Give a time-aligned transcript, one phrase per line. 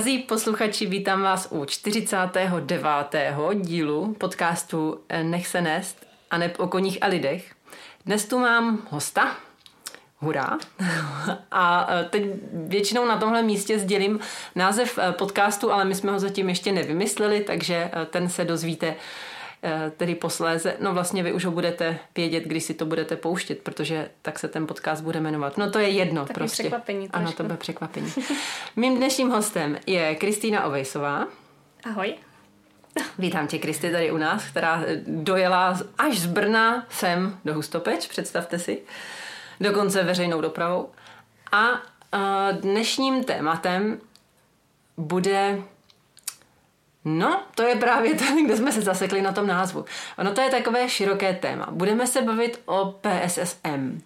[0.00, 3.14] Drazí posluchači, vítám vás u 49.
[3.54, 7.52] dílu podcastu Nech se nést a ne o koních a lidech.
[8.06, 9.36] Dnes tu mám hosta,
[10.18, 10.58] hurá.
[11.50, 14.20] A e, teď většinou na tomhle místě sdělím
[14.54, 18.94] název e, podcastu, ale my jsme ho zatím ještě nevymysleli, takže e, ten se dozvíte
[19.96, 24.10] tedy posléze, no vlastně vy už ho budete vědět, když si to budete pouštět, protože
[24.22, 25.58] tak se ten podcast bude jmenovat.
[25.58, 26.62] No to je jedno Taky prostě.
[26.62, 27.08] překvapení.
[27.08, 27.16] Trošku.
[27.16, 28.12] Ano, to bude překvapení.
[28.76, 31.26] Mým dnešním hostem je Kristýna Ovejsová.
[31.84, 32.14] Ahoj.
[33.18, 38.58] Vítám tě, Kristy, tady u nás, která dojela až z Brna sem do Hustopeč, představte
[38.58, 38.82] si,
[39.60, 40.90] dokonce veřejnou dopravou.
[41.52, 41.82] A
[42.52, 44.00] dnešním tématem
[44.96, 45.62] bude
[47.04, 49.84] No, to je právě to, kde jsme se zasekli na tom názvu.
[50.18, 51.66] Ono to je takové široké téma.
[51.70, 54.02] Budeme se bavit o PSSM,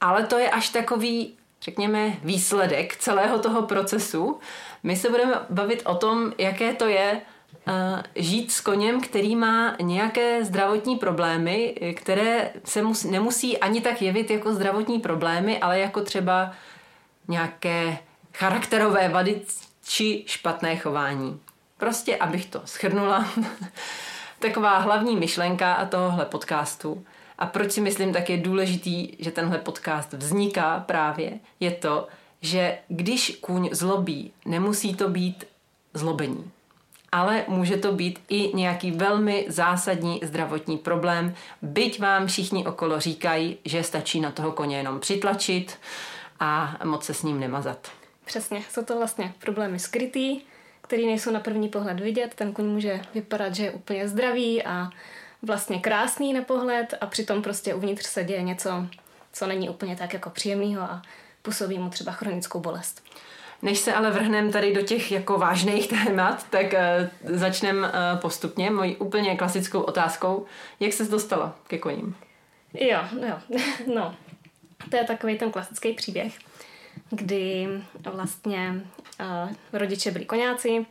[0.00, 4.38] ale to je až takový, řekněme, výsledek celého toho procesu.
[4.82, 7.20] My se budeme bavit o tom, jaké to je
[7.66, 7.72] uh,
[8.16, 14.30] žít s koněm, který má nějaké zdravotní problémy, které se mus, nemusí ani tak jevit
[14.30, 16.52] jako zdravotní problémy, ale jako třeba
[17.28, 17.98] nějaké
[18.34, 19.40] charakterové vady
[19.84, 21.40] či špatné chování.
[21.82, 23.28] Prostě, abych to schrnula,
[24.38, 27.04] taková hlavní myšlenka a tohohle podcastu
[27.38, 32.08] a proč si myslím, tak je důležitý, že tenhle podcast vzniká právě, je to,
[32.40, 35.44] že když kůň zlobí, nemusí to být
[35.94, 36.50] zlobení.
[37.12, 43.58] Ale může to být i nějaký velmi zásadní zdravotní problém, byť vám všichni okolo říkají,
[43.64, 45.78] že stačí na toho koně jenom přitlačit
[46.40, 47.88] a moc se s ním nemazat.
[48.24, 50.40] Přesně, jsou to vlastně problémy skrytý,
[50.92, 52.34] který nejsou na první pohled vidět.
[52.34, 54.90] Ten kuň může vypadat, že je úplně zdravý a
[55.42, 58.86] vlastně krásný na pohled a přitom prostě uvnitř se děje něco,
[59.32, 61.02] co není úplně tak jako příjemného a
[61.42, 63.04] působí mu třeba chronickou bolest.
[63.62, 68.70] Než se ale vrhneme tady do těch jako vážných témat, tak uh, začneme uh, postupně
[68.70, 70.46] mojí úplně klasickou otázkou.
[70.80, 72.16] Jak se dostala ke koním?
[72.74, 73.58] Jo, jo,
[73.94, 74.16] no.
[74.90, 76.38] To je takový ten klasický příběh
[77.12, 77.68] kdy
[78.12, 78.74] vlastně
[79.20, 80.86] uh, rodiče byli koňáci,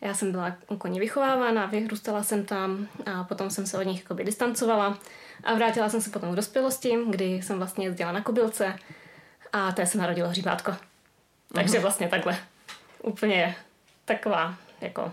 [0.00, 4.24] já jsem byla koně vychovávána, vyrůstala jsem tam a potom jsem se od nich jakoby
[4.24, 4.98] distancovala
[5.44, 8.76] a vrátila jsem se potom k dospělosti, kdy jsem vlastně jezdila na kobylce
[9.52, 10.76] a té se narodilo hříbátko.
[11.54, 11.82] Takže mhm.
[11.82, 12.38] vlastně takhle
[13.02, 13.56] úplně
[14.04, 15.12] taková jako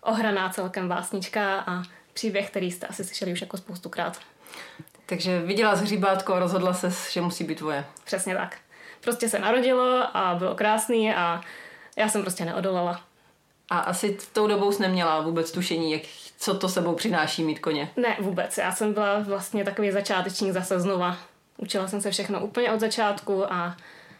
[0.00, 1.82] ohraná celkem básnička a
[2.14, 4.20] příběh, který jste asi slyšeli už jako spoustukrát.
[5.06, 7.84] Takže viděla hříbátko a rozhodla se, že musí být tvoje.
[8.04, 8.56] Přesně tak
[9.00, 11.40] prostě se narodilo a bylo krásný a
[11.96, 13.00] já jsem prostě neodolala.
[13.70, 16.02] A asi v tou dobou jsi neměla vůbec tušení, jak,
[16.38, 17.90] co to sebou přináší mít koně?
[17.96, 18.58] Ne, vůbec.
[18.58, 21.16] Já jsem byla vlastně takový začátečník zase znova.
[21.56, 23.76] Učila jsem se všechno úplně od začátku a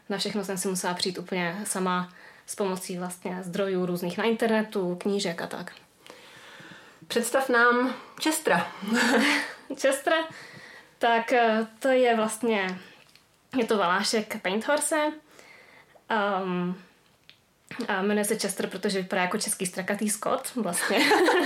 [0.09, 2.09] na všechno jsem si musela přijít úplně sama
[2.47, 5.73] s pomocí vlastně zdrojů různých na internetu, knížek a tak.
[7.09, 8.67] Představ nám Čestra.
[9.77, 10.17] Čestra,
[10.99, 12.79] tak eh, to je vlastně
[13.57, 15.13] je to valášek Paint Horse.
[16.43, 16.79] Um,
[17.89, 20.99] a jmenuje se Chester, protože vypadá jako český strakatý skot vlastně.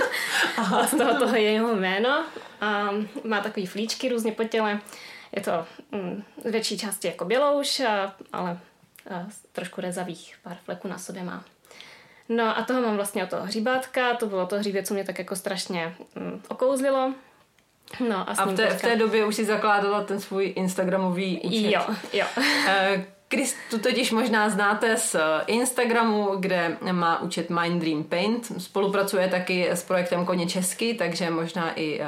[0.57, 2.25] a z toho, toho je jeho jméno.
[2.61, 2.89] A
[3.23, 4.79] má takový flíčky různě po těle.
[5.35, 8.59] Je to mm, z větší části jako bělouš, a, ale
[9.09, 11.43] a, trošku rezavých pár fleků na sobě má.
[12.29, 15.19] No a toho mám vlastně od toho hříbátka, to bylo to hřívě, co mě tak
[15.19, 17.13] jako strašně mm, okouzlilo.
[18.09, 21.71] No, a, a v, té, v té době už si zakládala ten svůj Instagramový účet.
[21.71, 21.81] Jo,
[22.13, 22.25] jo.
[23.33, 25.15] Chris, tu totiž možná znáte z
[25.47, 28.61] Instagramu, kde má účet Mind Dream Paint.
[28.61, 32.05] Spolupracuje taky s projektem Koně Česky, takže možná i uh,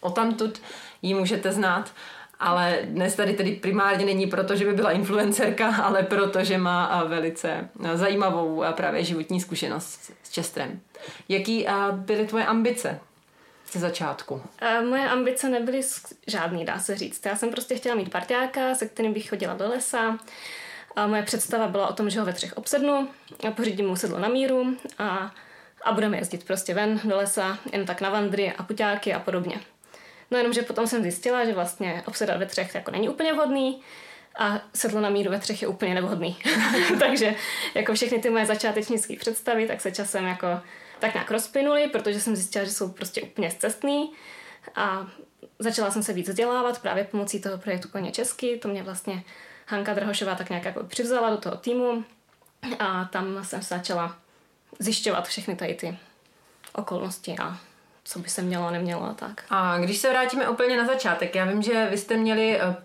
[0.00, 0.60] o tamtud
[1.02, 1.92] ji můžete znát.
[2.40, 7.04] Ale dnes tady tedy primárně není proto, že by byla influencerka, ale proto, že má
[7.04, 10.80] velice zajímavou právě životní zkušenost s Čestrem.
[11.28, 13.00] Jaký byly tvoje ambice
[13.72, 14.42] ze začátku?
[14.58, 15.80] A moje ambice nebyly
[16.26, 17.26] žádný, dá se říct.
[17.26, 20.18] Já jsem prostě chtěla mít parťáka, se kterým bych chodila do lesa.
[20.96, 23.08] A moje představa byla o tom, že ho ve třech obsednu
[23.48, 25.34] a pořídím mu sedlo na míru a,
[25.84, 29.60] a budeme jezdit prostě ven do lesa, jen tak na vandry a puťáky a podobně.
[30.30, 33.80] No jenom, že potom jsem zjistila, že vlastně obsedat ve třech jako není úplně vhodný
[34.38, 36.36] a sedlo na míru ve třech je úplně nevhodný.
[36.98, 37.34] Takže
[37.74, 40.46] jako všechny ty moje začátečnické představy, tak se časem jako
[40.98, 44.12] tak nějak rozplynuli, protože jsem zjistila, že jsou prostě úplně zcestný
[44.74, 45.06] a
[45.58, 48.58] začala jsem se víc vzdělávat právě pomocí toho projektu Koně Česky.
[48.58, 49.24] To mě vlastně
[49.66, 52.04] Hanka Drahošová tak nějak jako přivzala do toho týmu
[52.78, 54.16] a tam jsem se začala
[54.78, 55.98] zjišťovat všechny tady ty
[56.72, 57.58] okolnosti a
[58.04, 59.44] co by se mělo a nemělo a tak.
[59.50, 62.76] A když se vrátíme úplně na začátek, já vím, že vy jste měli eh,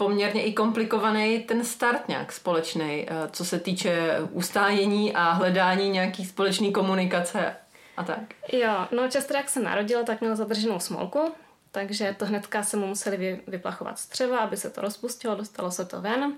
[0.00, 6.24] poměrně i komplikovaný ten start nějak společný, eh, co se týče ustájení a hledání nějaký
[6.24, 7.56] společný komunikace
[7.96, 8.18] a tak.
[8.52, 11.34] Jo, no Chester jak se narodil, tak měl zadrženou smolku,
[11.72, 16.00] takže to hnedka se mu museli vyplachovat střeva, aby se to rozpustilo, dostalo se to
[16.00, 16.32] ven.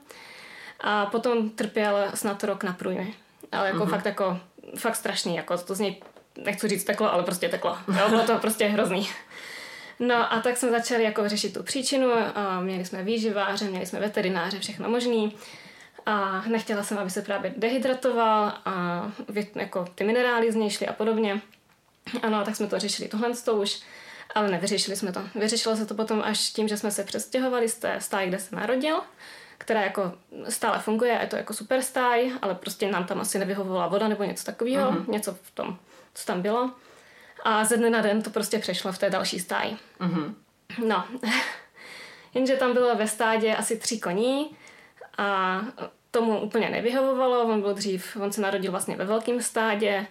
[0.81, 3.14] A potom trpěl snad rok na průjmy.
[3.53, 3.91] Ale jako mm-hmm.
[3.91, 4.41] fakt jako,
[4.79, 6.03] fakt strašný, jako to z něj,
[6.44, 7.79] nechci říct teklo, ale prostě teklo.
[7.99, 9.09] Jo, bylo to prostě hrozný.
[10.06, 14.00] No a tak jsme začali jako řešit tu příčinu, a měli jsme výživáře, měli jsme
[14.00, 15.37] veterináře, všechno možný.
[16.06, 19.06] A nechtěla jsem, aby se právě dehydratoval a
[19.54, 21.40] jako ty minerály z něj šly a podobně.
[22.22, 23.81] Ano, tak jsme to řešili tohle to už,
[24.34, 25.20] ale nevyřešili jsme to.
[25.34, 28.56] Vyřešilo se to potom až tím, že jsme se přestěhovali z té stáje, kde se
[28.56, 29.00] narodil,
[29.58, 30.12] která jako
[30.49, 34.25] stále funguje, je to jako super stáj, ale prostě nám tam asi nevyhovovala voda nebo
[34.25, 35.10] něco takového, uh-huh.
[35.10, 35.78] něco v tom,
[36.14, 36.70] co tam bylo.
[37.43, 39.77] A ze dne na den to prostě přešlo v té další stáji.
[40.00, 40.35] Uh-huh.
[40.87, 41.05] No,
[42.35, 44.56] jenže tam bylo ve stádě asi tři koní
[45.19, 45.61] a
[46.11, 47.43] tomu úplně nevyhovovalo.
[47.44, 50.06] On byl dřív, on se narodil vlastně ve velkém stádě,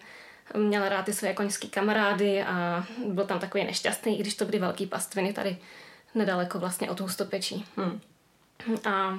[0.58, 4.60] měl rád ty své koňské kamarády a byl tam takový nešťastný, i když to byly
[4.60, 5.58] velký pastviny tady
[6.16, 7.66] nedaleko vlastně od Hustopečí.
[7.78, 8.02] Hmm.
[8.86, 9.18] A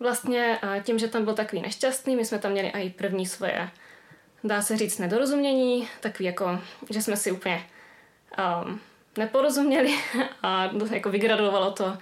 [0.00, 3.70] vlastně tím, že tam byl takový nešťastný, my jsme tam měli i první svoje
[4.44, 6.60] dá se říct, nedorozumění, takový jako,
[6.90, 7.66] že jsme si úplně
[8.64, 8.80] um,
[9.18, 9.94] neporozuměli
[10.42, 11.98] a jako vygradovalo to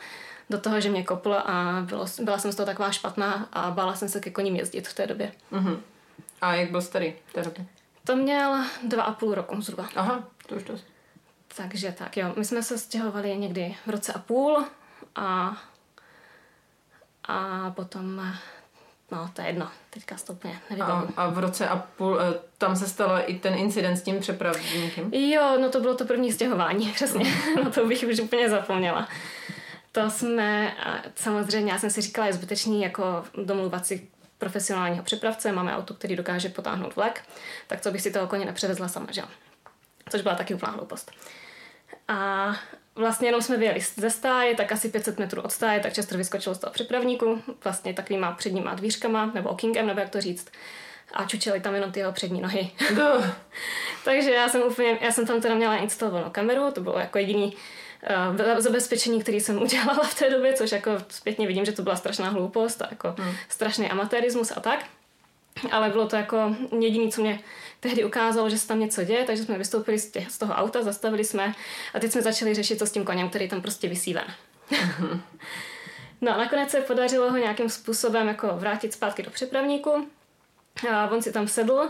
[0.50, 3.94] do toho, že mě koplo a bylo, byla jsem z toho taková špatná a bála
[3.94, 5.32] jsem se ke koním jezdit v té době.
[5.52, 5.80] Uh-huh.
[6.40, 7.66] A jak byl starý v té době?
[8.04, 9.88] To měl dva a půl roku zhruba.
[9.96, 10.84] Aha, to už dost.
[11.56, 14.64] Takže tak jo, my jsme se stěhovali někdy v roce a půl
[15.16, 15.56] a
[17.24, 18.34] a potom
[19.12, 22.76] No, to je jedno, teďka to úplně a, a v roce a půl, eh, tam
[22.76, 25.14] se stalo i ten incident s tím přepravníkem?
[25.14, 27.34] Jo, no to bylo to první stěhování, přesně.
[27.64, 29.08] no to bych už úplně zapomněla.
[29.92, 30.74] To jsme,
[31.14, 36.16] samozřejmě, já jsem si říkala, je zbytečný jako domluvat si profesionálního přepravce, máme auto, který
[36.16, 37.22] dokáže potáhnout vlak,
[37.66, 39.22] tak co bych si toho koně nepřevezla sama, že
[40.10, 41.12] Což byla taky úplná hloupost.
[42.08, 42.46] A
[42.94, 46.54] vlastně jenom jsme vyjeli ze stáje, tak asi 500 metrů od stáje, tak Chester vyskočil
[46.54, 50.48] z toho přepravníku, vlastně takovýma předníma dvířkama, nebo okingem, nebo jak to říct.
[51.12, 52.70] A čučeli tam jenom ty jeho přední nohy.
[52.98, 53.24] No.
[54.04, 57.56] Takže já jsem úplně, já jsem tam teda měla instalovanou kameru, to bylo jako jediný
[58.36, 61.96] uh, zabezpečení, který jsem udělala v té době, což jako zpětně vidím, že to byla
[61.96, 63.34] strašná hloupost a jako hmm.
[63.48, 64.84] strašný amatérismus a tak.
[65.70, 67.40] Ale bylo to jako jediné, co mě
[67.82, 70.82] tehdy ukázalo, že se tam něco děje, takže jsme vystoupili z, těch, z toho auta,
[70.82, 71.54] zastavili jsme
[71.94, 74.24] a teď jsme začali řešit, co s tím koněm, který tam prostě vysí ven.
[76.20, 80.08] no a nakonec se podařilo ho nějakým způsobem jako vrátit zpátky do přepravníku.
[80.92, 81.88] A on si tam sedl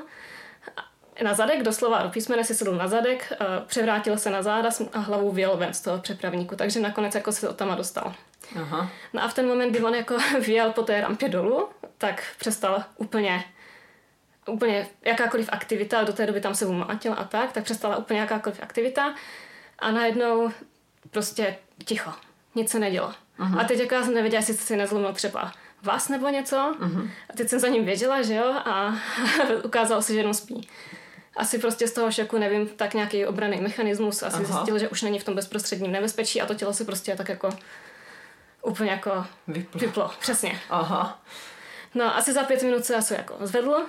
[1.23, 3.33] na zadek, doslova do písmene si sedl na zadek,
[3.67, 7.47] převrátil se na záda a hlavou vyjel ven z toho přepravníku, takže nakonec jako se
[7.47, 8.15] to tam dostal.
[8.57, 8.91] Aha.
[9.13, 11.69] No a v ten moment, kdy on jako vyjel po té rampě dolů,
[11.99, 13.45] tak přestal úplně
[14.49, 18.63] úplně jakákoliv aktivita, do té doby tam se umlátil a tak, tak přestala úplně jakákoliv
[18.63, 19.15] aktivita
[19.79, 20.51] a najednou
[21.11, 22.13] prostě ticho,
[22.55, 23.13] nic se nedělo.
[23.39, 23.61] Uh-huh.
[23.61, 25.53] A teď jako já jsem nevěděla, jestli si nezlomil třeba
[25.83, 26.57] vás nebo něco.
[26.57, 27.11] Uh-huh.
[27.31, 28.95] A teď jsem za ním věděla, že jo, a
[29.65, 30.69] ukázalo se, že jenom spí.
[31.37, 34.45] Asi prostě z toho šoku, nevím, tak nějaký obraný mechanismus, asi Aha.
[34.45, 37.51] zjistil, že už není v tom bezprostředním nebezpečí a to tělo si prostě tak jako
[38.63, 39.81] úplně jako vyplo.
[39.81, 40.11] vyplo.
[40.21, 40.61] Přesně.
[40.71, 41.23] Aha.
[41.95, 43.87] No asi za pět minut se asi jako zvedlo,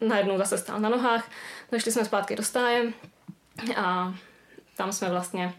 [0.00, 1.30] najednou zase stál na nohách,
[1.72, 2.92] došli jsme zpátky do stáje
[3.76, 4.14] a
[4.76, 5.54] tam jsme vlastně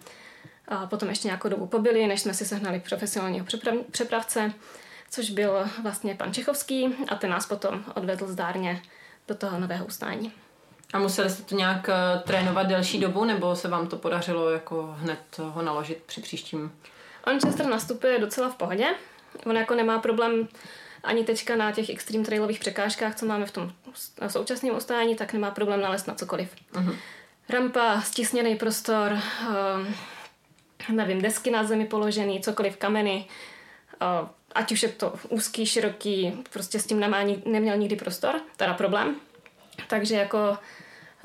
[0.68, 4.54] a potom ještě nějakou dobu pobyli, než jsme si sehnali profesionálního přeprav, přepravce,
[5.12, 8.82] což byl vlastně pan Čechovský a ten nás potom odvedl zdárně
[9.28, 10.32] do toho nového ustání.
[10.94, 14.96] A museli jste to nějak uh, trénovat delší dobu, nebo se vám to podařilo jako
[14.98, 16.72] hned ho naložit při příštím?
[17.28, 18.86] On Chester nastupuje docela v pohodě.
[19.46, 20.48] On jako nemá problém
[21.06, 23.72] ani teďka na těch extreme trailových překážkách, co máme v tom
[24.28, 26.50] současném ustání, tak nemá problém nalézt na cokoliv.
[26.74, 26.96] Uh-huh.
[27.50, 29.88] Rampa, stisněný prostor, uh,
[30.96, 33.26] nevím, desky na zemi položený, cokoliv, kameny,
[34.02, 38.74] uh, ať už je to úzký, široký, prostě s tím nemá, neměl nikdy prostor, teda
[38.74, 39.16] problém.
[39.88, 40.50] Takže jako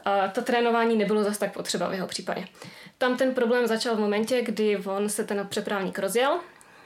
[0.06, 2.44] uh, to trénování nebylo zase tak potřeba v jeho případě.
[2.98, 6.40] Tam ten problém začal v momentě, kdy on se ten přepravník rozjel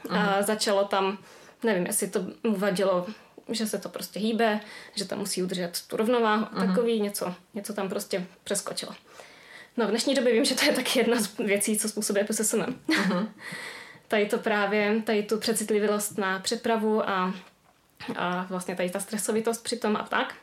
[0.09, 0.43] a uh-huh.
[0.43, 1.17] začalo tam
[1.65, 3.07] nevím, jestli to mu vadilo,
[3.49, 4.59] že se to prostě hýbe,
[4.95, 6.67] že tam musí udržet tu rovnováhu a uh-huh.
[6.67, 8.95] takový, něco, něco tam prostě přeskočilo.
[9.77, 12.61] No v dnešní době vím, že to je taky jedna z věcí, co způsobuje PSSM.
[12.87, 13.27] Uh-huh.
[14.07, 17.33] tady to právě, tady tu přecitlivělost na přepravu a,
[18.15, 20.35] a vlastně tady ta stresovitost při tom a tak.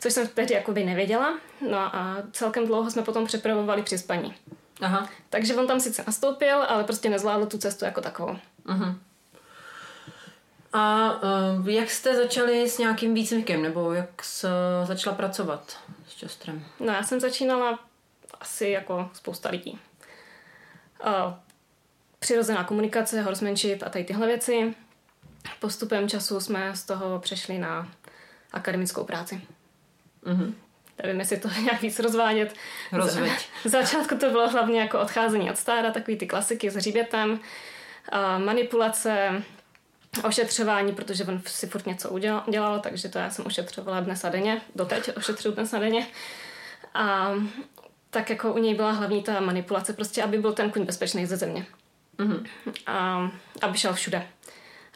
[0.00, 1.38] Což jsem tehdy jakoby nevěděla.
[1.70, 4.34] No a celkem dlouho jsme potom přepravovali při spaní.
[4.80, 5.08] Aha.
[5.30, 8.36] Takže on tam sice nastoupil, ale prostě nezvládl tu cestu jako takovou.
[8.66, 8.94] Uh-huh.
[10.72, 11.12] A
[11.58, 14.48] uh, jak jste začali s nějakým výcvikem, nebo jak jste
[14.84, 16.64] začala pracovat s častrem?
[16.80, 17.78] No já jsem začínala
[18.40, 19.78] asi jako spousta lidí.
[21.06, 21.34] Uh,
[22.18, 24.74] přirozená komunikace, horsemanship a tady tyhle věci.
[25.60, 27.88] Postupem času jsme z toho přešli na
[28.52, 29.40] akademickou práci.
[30.24, 30.52] Mm-hmm.
[31.02, 32.54] Nevím, jestli to nějak víc rozvádět.
[32.92, 33.48] Rozveď.
[33.64, 37.40] V začátku to bylo hlavně jako odcházení od stáda, takový ty klasiky s hříbětem,
[38.38, 39.42] manipulace,
[40.24, 44.28] ošetřování, protože on si furt něco udělal, dělal, takže to já jsem ošetřovala dnes a
[44.28, 46.06] denně, doteď ošetřuju dnes a denně.
[46.94, 47.32] A
[48.10, 51.36] tak jako u něj byla hlavní ta manipulace, prostě aby byl ten kuň bezpečný ze
[51.36, 51.66] země.
[52.18, 52.46] Mm-hmm.
[52.86, 53.30] A
[53.62, 54.26] aby šel všude.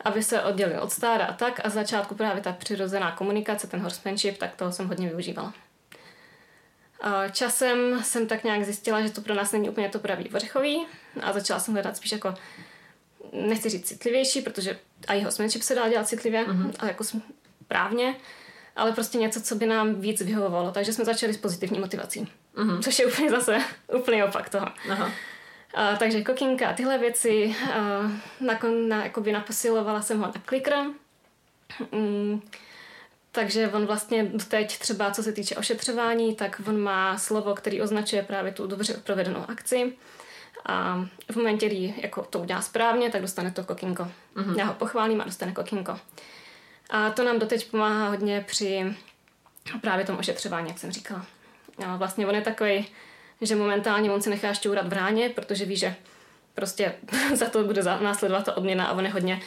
[0.04, 1.61] Aby se oddělil od stáda a tak.
[1.64, 5.54] A z začátku právě ta přirozená komunikace, ten horsemanship, tak toho jsem hodně využívala.
[7.00, 10.87] A časem jsem tak nějak zjistila, že to pro nás není úplně to pravý ořechový
[11.23, 12.35] a začala jsem hledat spíš jako
[13.33, 16.73] nechci říct citlivější, protože a jeho horsemanship se dá dělat citlivě, mm-hmm.
[16.79, 17.05] ale jako
[17.69, 18.17] právně,
[18.76, 20.71] ale prostě něco, co by nám víc vyhovovalo.
[20.71, 22.29] Takže jsme začali s pozitivní motivací.
[22.57, 22.83] Mm-hmm.
[22.83, 23.59] Což je úplně zase
[23.99, 24.67] úplný opak toho.
[24.91, 25.12] Aha.
[25.75, 27.57] A, takže kokinka a tyhle věci.
[27.75, 28.11] A,
[28.41, 30.75] nakon, na, jakoby naposilovala jsem ho na klikr.
[31.93, 32.43] Mm,
[33.33, 38.23] takže on vlastně teď třeba, co se týče ošetřování, tak on má slovo, který označuje
[38.23, 39.93] právě tu dobře provedenou akci.
[40.66, 44.09] A v momentě, kdy jako to udělá správně, tak dostane to kokinko.
[44.37, 44.59] Mm-hmm.
[44.59, 45.99] Já ho pochválím a dostane kokinko.
[46.90, 48.97] A to nám doteď pomáhá hodně při
[49.81, 51.26] právě tom ošetřování, jak jsem říkala.
[51.87, 52.87] A vlastně on je takový,
[53.40, 55.95] že momentálně on se nechá šťourat v ráně, protože ví, že
[56.54, 56.95] prostě
[57.35, 59.40] za to bude následovat ta odměna a on je hodně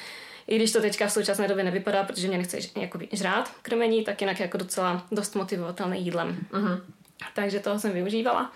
[0.47, 4.21] i když to teďka v současné době nevypadá, protože mě nechce jakoby žrát krmení, tak
[4.21, 6.37] jinak jako docela dost motivovatelný jídlem.
[6.51, 6.81] Uh-huh.
[7.33, 8.51] Takže toho jsem využívala.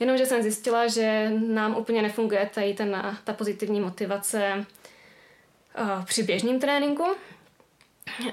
[0.00, 4.66] Jenomže jsem zjistila, že nám úplně nefunguje tady ten, ta pozitivní motivace
[5.80, 7.06] uh, při běžném tréninku.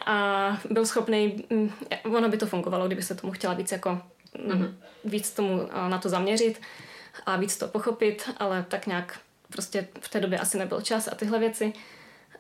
[0.05, 1.74] A byl schopný, um,
[2.15, 4.01] ono by to fungovalo, kdyby se tomu chtěla víc jako
[4.48, 4.74] mm-hmm.
[5.05, 6.62] víc tomu uh, na to zaměřit
[7.25, 9.19] a víc to pochopit, ale tak nějak
[9.50, 11.74] prostě v té době asi nebyl čas a tyhle věci.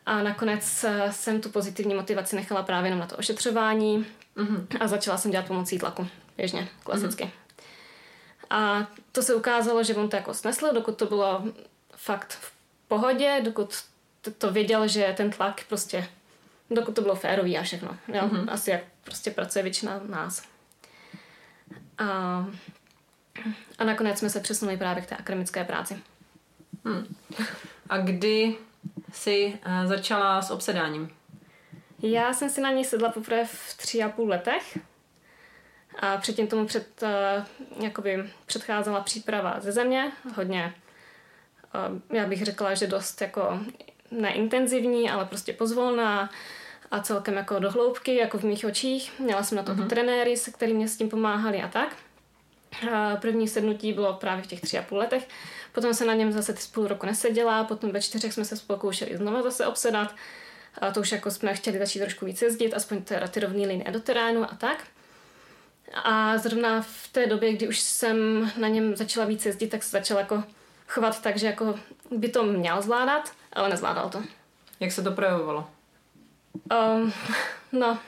[0.05, 4.05] A nakonec uh, jsem tu pozitivní motivaci nechala právě jenom na to ošetřování
[4.37, 4.65] mm-hmm.
[4.79, 7.23] a začala jsem dělat pomocí tlaku, běžně, klasicky.
[7.23, 7.44] Mm-hmm.
[8.49, 11.43] A to se ukázalo, že on to jako snesl, dokud to bylo
[11.95, 12.53] fakt v
[12.87, 13.75] pohodě, dokud
[14.37, 16.07] to, věděl, že ten tlak prostě,
[16.69, 17.97] dokud to bylo férový a všechno.
[18.07, 18.21] Jo?
[18.21, 18.51] Mm-hmm.
[18.51, 20.43] Asi jak prostě pracuje většina nás.
[21.97, 22.05] A,
[23.77, 25.99] a nakonec jsme se přesunuli právě k té akademické práci.
[26.85, 27.15] Hmm.
[27.89, 28.57] A kdy
[29.13, 31.09] jsi uh, začala s obsedáním?
[32.01, 34.77] Já jsem si na něj sedla poprvé v tři a půl letech.
[35.99, 40.73] A předtím tomu před, uh, jakoby předcházela příprava ze země, hodně,
[41.75, 43.59] uh, já bych řekla, že dost jako
[44.11, 46.29] neintenzivní, ale prostě pozvolná
[46.91, 49.19] a celkem jako do hloubky, jako v mých očích.
[49.19, 49.87] Měla jsem na to uh-huh.
[49.87, 51.95] trenéry, se kterými mě s tím pomáhali a tak.
[52.93, 55.27] A první sednutí bylo právě v těch tři a půl letech.
[55.71, 59.17] Potom se na něm zase ty půl roku neseděla, potom ve čtyřech jsme se pokoušeli
[59.17, 60.15] znova zase obsedat.
[60.81, 63.91] A to už jako jsme chtěli začít trošku víc jezdit, aspoň teda ty rovné linie
[63.91, 64.83] do terénu a tak.
[65.93, 69.89] A zrovna v té době, kdy už jsem na něm začala víc jezdit, tak se
[69.89, 70.43] začala jako
[70.87, 71.79] chovat tak, že jako
[72.11, 74.23] by to měl zvládat, ale nezvládal to.
[74.79, 75.67] Jak se to projevovalo?
[76.71, 77.13] Um,
[77.71, 77.99] no,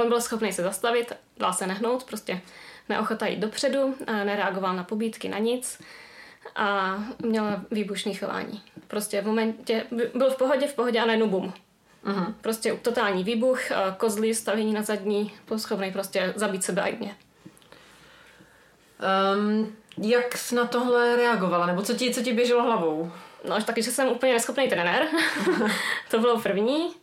[0.00, 2.40] on byl schopný se zastavit, dal se nehnout, prostě
[2.88, 5.82] neochota jít dopředu, nereagoval na pobídky, na nic
[6.56, 8.62] a měl výbušný chování.
[8.88, 11.52] Prostě v momentě, byl v pohodě, v pohodě a najednou bum.
[12.04, 12.34] Uh-huh.
[12.40, 13.60] Prostě totální výbuch,
[13.96, 17.16] kozly, stavění na zadní, byl schopný prostě zabít sebe a i mě.
[19.36, 21.66] Um, jak jsi na tohle reagovala?
[21.66, 23.12] Nebo co ti, co ti běželo hlavou?
[23.48, 25.06] No, taky, že jsem úplně neschopný trenér.
[26.10, 26.94] to bylo první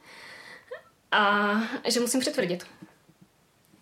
[1.12, 1.51] a
[1.88, 2.65] že musím přitvrdit.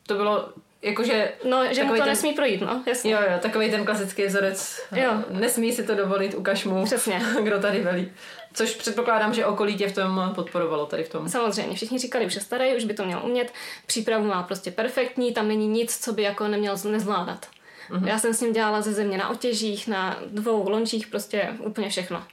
[0.07, 1.31] To bylo jakože...
[1.43, 2.07] No, že mu to ten...
[2.07, 3.11] nesmí projít, no, jasně.
[3.11, 4.81] Jo, jo, takový ten klasický vzorec.
[4.95, 5.23] Jo.
[5.29, 7.21] Nesmí si to dovolit, ukaž mu, Přesně.
[7.43, 8.11] kdo tady velí.
[8.53, 11.29] Což předpokládám, že okolí tě v tom podporovalo tady v tom.
[11.29, 13.53] Samozřejmě, všichni říkali, už je starý, už by to měl umět,
[13.86, 17.48] přípravu má prostě perfektní, tam není nic, co by jako neměl nezvládat.
[17.89, 18.08] Mm-hmm.
[18.08, 22.24] Já jsem s ním dělala ze země na otěžích, na dvou lončích, prostě úplně všechno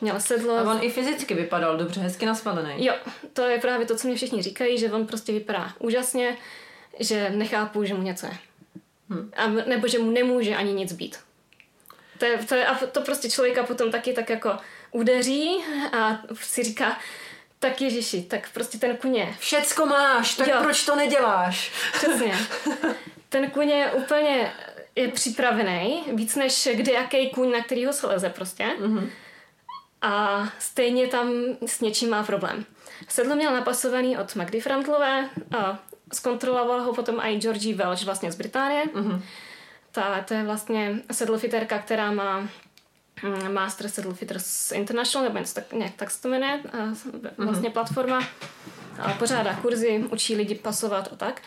[0.00, 0.56] měl sedlo.
[0.56, 2.84] A on i fyzicky vypadal dobře, hezky nasvalený.
[2.84, 2.94] Jo,
[3.32, 6.36] to je právě to, co mě všichni říkají, že on prostě vypadá úžasně,
[7.00, 8.38] že nechápu, že mu něco je.
[9.10, 9.32] Hmm.
[9.36, 11.16] A, nebo že mu nemůže ani nic být.
[12.18, 14.56] To, je, to, je, a to prostě člověka potom taky tak jako
[14.90, 15.64] udeří
[15.98, 16.98] a si říká,
[17.58, 19.36] tak Ježiši, tak prostě ten kuně.
[19.38, 20.56] Všecko máš, tak jo.
[20.62, 21.72] proč to neděláš?
[21.92, 22.38] Přesně.
[23.28, 24.52] Ten kuně je úplně
[24.96, 28.64] je připravený, víc než kde jaký kůň, na kterýho se leze prostě.
[28.64, 29.10] Mm-hmm
[30.02, 31.32] a stejně tam
[31.66, 32.64] s něčím má problém.
[33.08, 35.28] Sedlo měl napasovaný od Magdy Frantlové
[35.58, 35.78] a
[36.12, 38.84] zkontroloval ho potom i Georgie Welsh vlastně z Británie.
[38.84, 39.22] Mm-hmm.
[39.92, 42.48] Ta, to je vlastně sedlofiterka, která má
[43.52, 46.60] Master Saddle Fitters International, nebo něco tak, nějak tak se to jmenuje,
[47.38, 47.72] vlastně mm-hmm.
[47.72, 48.24] platforma.
[48.98, 51.42] A pořádá kurzy, učí lidi pasovat a tak.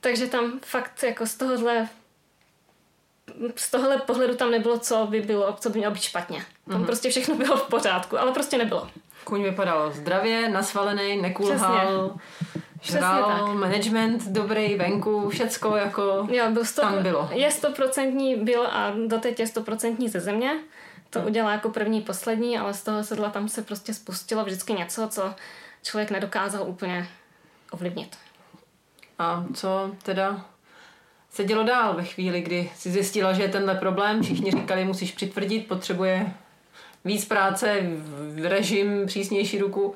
[0.00, 1.88] Takže tam fakt jako z tohohle
[3.56, 6.44] z tohohle pohledu tam nebylo, co by bylo, co by mělo být špatně.
[6.68, 6.86] Tam mm-hmm.
[6.86, 8.88] prostě všechno bylo v pořádku, ale prostě nebylo.
[9.24, 12.16] Kuň vypadal zdravě, nasvalený, nekulhal.
[12.82, 17.28] Žral, management dobrý, venku, všecko jako jo, byl sto, tam bylo.
[17.32, 20.60] Je stoprocentní byl a doteď je stoprocentní ze země.
[21.12, 21.28] To hmm.
[21.28, 25.34] udělá jako první, poslední, ale z toho sedla tam se prostě spustilo vždycky něco, co
[25.82, 27.08] člověk nedokázal úplně
[27.70, 28.18] ovlivnit.
[29.18, 30.46] A co teda
[31.30, 34.22] se dělo dál ve chvíli, kdy si zjistila, že je tenhle problém?
[34.22, 36.32] Všichni říkali, musíš přitvrdit, potřebuje
[37.04, 37.82] víc práce,
[38.42, 39.94] režim, přísnější ruku.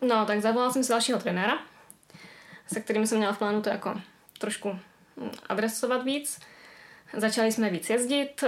[0.00, 1.58] No, tak zavolala jsem si dalšího trenéra,
[2.72, 4.00] se kterým jsem měla v plánu to jako
[4.38, 4.78] trošku
[5.48, 6.40] adresovat víc.
[7.16, 8.44] Začali jsme víc jezdit,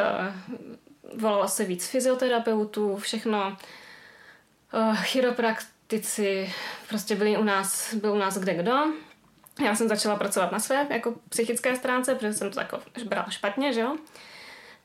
[1.15, 3.57] volalo se víc fyzioterapeutů, všechno.
[4.75, 6.55] Eh, chiropraktici,
[6.89, 8.77] prostě byli u nás, byl u nás kde kdo.
[9.65, 13.73] Já jsem začala pracovat na své jako psychické stránce, protože jsem to jako brala špatně,
[13.73, 13.97] že jo.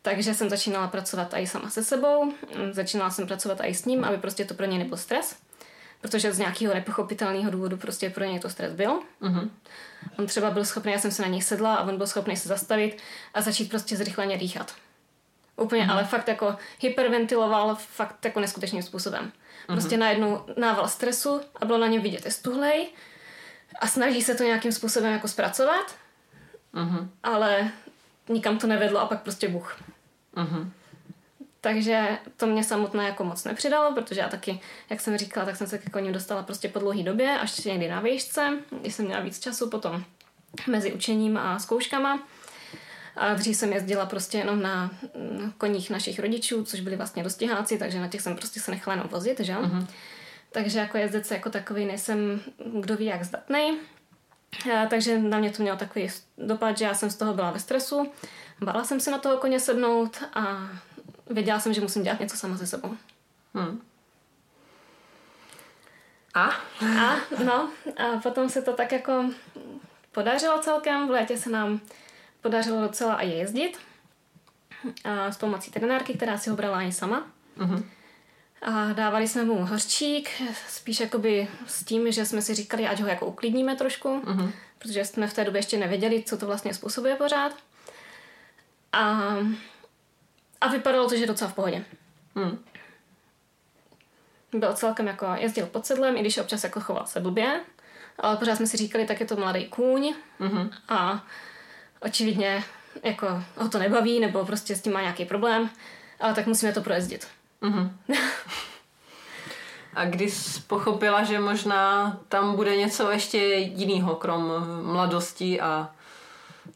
[0.01, 2.34] Takže jsem začínala pracovat i sama se sebou,
[2.72, 5.42] začínala jsem pracovat i s ním, aby prostě to pro ně nebyl stres
[6.01, 9.01] protože z nějakého nepochopitelného důvodu prostě pro něj to stres byl.
[9.22, 9.50] Uh-huh.
[10.20, 12.50] On třeba byl schopný, já jsem se na něj sedla a on byl schopný se
[12.50, 12.98] zastavit
[13.34, 14.75] a začít prostě zrychleně dýchat.
[15.62, 15.91] Úplně, uh-huh.
[15.91, 19.25] ale fakt jako hyperventiloval fakt jako neskutečným způsobem.
[19.25, 19.74] Uh-huh.
[19.74, 22.88] Prostě najednou nával stresu a bylo na něm vidět, je stuhlej
[23.80, 25.96] a snaží se to nějakým způsobem jako zpracovat,
[26.74, 27.08] uh-huh.
[27.24, 27.72] ale
[28.30, 29.80] nikam to nevedlo a pak prostě buch.
[30.36, 30.70] Uh-huh.
[31.62, 35.67] Takže to mě samotné jako moc nepřidalo, protože já taky, jak jsem říkala, tak jsem
[35.67, 39.21] se ke koni dostala prostě po dlouhé době, až někdy na výšce, když jsem měla
[39.21, 40.04] víc času potom
[40.67, 42.19] mezi učením a zkouškama.
[43.15, 44.91] A dřív jsem jezdila prostě jenom na
[45.58, 49.10] koních našich rodičů, což byli vlastně dostiháci, takže na těch jsem prostě se nechala jenom
[49.10, 49.54] vozit, že?
[49.54, 49.88] Uh-huh.
[50.52, 52.41] Takže jako jezdec jako takový nejsem
[52.80, 53.78] kdo ví jak zdatný.
[54.89, 58.12] takže na mě to mělo takový dopad, že já jsem z toho byla ve stresu.
[58.62, 60.69] Bála jsem se na toho koně sednout a
[61.30, 62.95] věděla jsem, že musím dělat něco sama se sebou.
[63.54, 63.82] Hmm.
[66.34, 66.50] A?
[67.00, 69.26] A, no, a potom se to tak jako
[70.12, 71.08] podařilo celkem.
[71.08, 71.80] V létě se nám
[72.41, 73.77] podařilo docela i jezdit.
[75.04, 77.27] A s pomocí trenérky, která si ho brala ani sama.
[77.58, 77.84] Uh-huh.
[78.62, 80.30] A dávali jsme mu hořčík,
[80.67, 84.51] spíš jakoby s tím, že jsme si říkali, ať ho jako uklidníme trošku, uh-huh.
[84.80, 87.56] protože jsme v té době ještě nevěděli, co to vlastně způsobuje pořád.
[88.93, 89.34] A
[90.62, 91.86] a vypadalo to, že je docela v pohodě.
[92.36, 92.63] Hmm.
[94.54, 97.62] Byl celkem jako, jezdil pod sedlem, i když občas jako choval se blbě,
[98.19, 100.69] ale pořád jsme si říkali, tak je to mladý kůň mm-hmm.
[100.89, 101.25] a
[102.02, 102.64] očividně
[103.04, 105.70] jako ho to nebaví, nebo prostě s tím má nějaký problém,
[106.20, 107.28] ale tak musíme to projezdit.
[107.62, 107.92] Mm-hmm.
[109.96, 115.92] a když jsi pochopila, že možná tam bude něco ještě jiného, krom mladosti a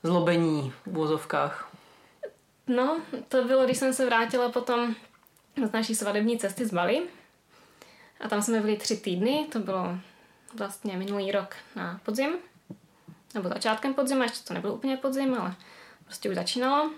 [0.04, 1.72] zlobení v vozovkách?
[2.68, 4.96] No, to bylo, když jsem se vrátila potom
[5.68, 7.04] z naší svadební cesty z Bali.
[8.20, 9.98] A tam jsme byli tři týdny, to bylo
[10.54, 12.36] vlastně minulý rok na podzim.
[13.36, 15.56] Nebo začátkem podzima, ještě to nebylo úplně podzim, ale
[16.06, 16.92] prostě už začínalo.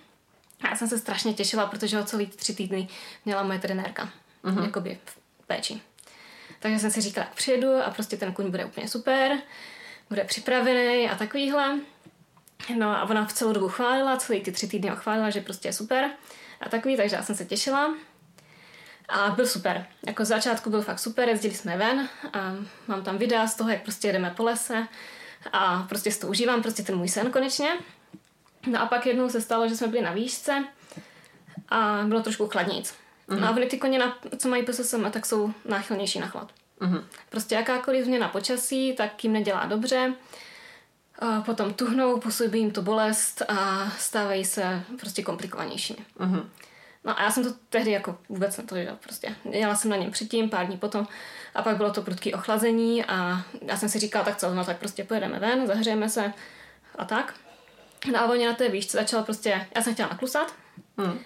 [0.61, 2.87] A já jsem se strašně těšila, protože ho celý tři týdny
[3.25, 4.09] měla moje trenérka.
[4.43, 4.63] Uh-huh.
[4.63, 5.81] Jakoby v péči.
[6.59, 9.37] Takže jsem si říkala, jak přijedu a prostě ten kuň bude úplně super,
[10.09, 11.79] bude připravený a takovýhle.
[12.77, 15.73] No a ona v celou dobu chválila, celý ty tři týdny chválila, že prostě je
[15.73, 16.09] super
[16.61, 17.93] a takový, takže já jsem se těšila.
[19.09, 19.87] A byl super.
[20.05, 22.53] Jako z začátku byl fakt super, jezdili jsme ven a
[22.87, 24.87] mám tam videa z toho, jak prostě jedeme po lese
[25.53, 27.77] a prostě si to užívám, prostě ten můj sen konečně.
[28.67, 30.65] No a pak jednou se stalo, že jsme byli na výšce
[31.69, 32.93] a bylo trošku chladnějc.
[33.29, 33.39] Uh-huh.
[33.39, 36.51] No a ty koně, na, co mají PSSM, tak jsou náchylnější na chlad.
[36.81, 37.03] Uh-huh.
[37.29, 40.13] Prostě jakákoliv změna počasí, tak jim nedělá dobře
[41.19, 45.99] a potom tuhnou, působí jim to bolest a stávají se prostě komplikovanějšími.
[46.19, 46.45] Uh-huh.
[47.07, 49.35] No a já jsem to tehdy jako vůbec netužila prostě.
[49.49, 51.07] Jela jsem na něm předtím, pár dní potom
[51.55, 54.77] a pak bylo to prudký ochlazení a já jsem si říkala, tak co, no tak
[54.77, 56.33] prostě pojedeme ven, zahřejeme se
[56.97, 57.33] a tak.
[58.11, 60.53] No a on na té výšce začal prostě, já jsem chtěla naklusat
[60.97, 61.17] uh-huh.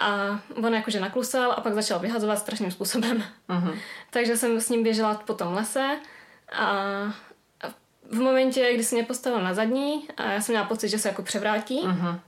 [0.00, 3.24] a on jakože naklusal a pak začal vyhazovat strašným způsobem.
[3.48, 3.78] Uh-huh.
[4.10, 5.98] Takže jsem s ním běžela po tom lese
[6.52, 6.72] a
[8.10, 11.08] v momentě, kdy se mě postavil na zadní a já jsem měla pocit, že se
[11.08, 12.20] jako převrátí, uh-huh.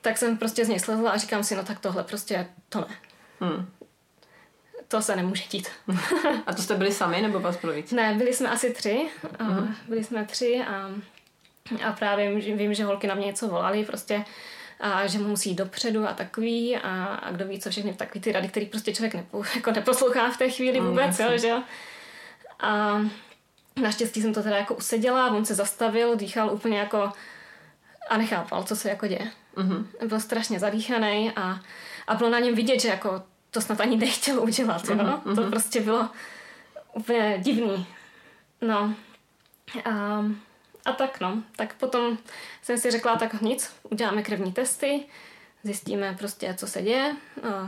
[0.00, 2.96] Tak jsem prostě z něj slezla a říkám si, no tak tohle prostě to ne.
[3.40, 3.70] Hmm.
[4.88, 5.68] to se nemůže dít.
[6.46, 7.92] a to jste byli sami nebo vás bylo víc?
[7.92, 9.08] Ne, byli jsme asi tři.
[9.38, 9.74] Uh-huh.
[9.88, 10.90] Byli jsme tři a,
[11.88, 14.24] a právě vím, že holky na mě něco volali, prostě
[14.80, 18.32] a že musí jít dopředu a takový a, a kdo ví, co všechny takový ty
[18.32, 21.48] rady, který prostě člověk nepo, jako neposlouchá v té chvíli mm, vůbec, mm, jo, že
[21.48, 21.62] jo.
[22.60, 23.00] A
[23.82, 27.12] naštěstí jsem to teda jako useděla, on se zastavil, dýchal úplně jako
[28.08, 29.30] a nechápal, co se jako děje.
[29.56, 29.86] Mm-hmm.
[30.06, 31.60] Byl strašně zadýchaný a,
[32.06, 34.94] a bylo na něm vidět, že jako to snad ani nechtěl udělat, jo.
[34.96, 35.34] Mm-hmm.
[35.34, 36.08] To prostě bylo
[36.92, 37.86] úplně divný.
[38.60, 38.94] No.
[39.84, 40.24] A,
[40.84, 42.18] a tak no, tak potom
[42.62, 45.04] jsem si řekla, tak nic, uděláme krevní testy,
[45.64, 47.16] zjistíme prostě, co se děje,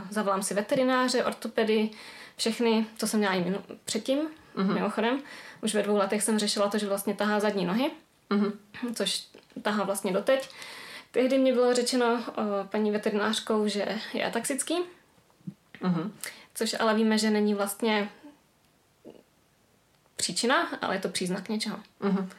[0.09, 1.89] zavolám si veterináře, ortopedy,
[2.35, 4.19] všechny, co jsem měla i minu- předtím,
[4.55, 4.73] mm-hmm.
[4.73, 5.21] mimochodem.
[5.61, 7.91] Už ve dvou letech jsem řešila to, že vlastně tahá zadní nohy,
[8.29, 8.53] mm-hmm.
[8.93, 9.27] což
[9.61, 10.49] tahá vlastně doteď.
[11.11, 14.75] Tehdy mě bylo řečeno o, paní veterinářkou, že je ataxický,
[15.81, 16.11] mm-hmm.
[16.53, 18.09] což ale víme, že není vlastně
[20.15, 21.79] příčina, ale je to příznak něčeho.
[22.01, 22.29] Mm-hmm.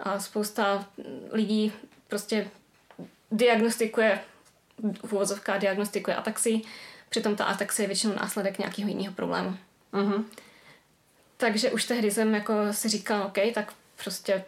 [0.00, 0.88] A spousta
[1.30, 1.72] lidí
[2.08, 2.50] prostě
[3.30, 4.20] diagnostikuje,
[5.04, 6.62] v uvozovkách diagnostikuje ataxii,
[7.08, 9.56] přitom ta ataxie je většinou následek nějakého jiného problému.
[9.92, 10.24] Mm-hmm.
[11.36, 14.44] Takže už tehdy jsem jako si říkala, OK, tak prostě,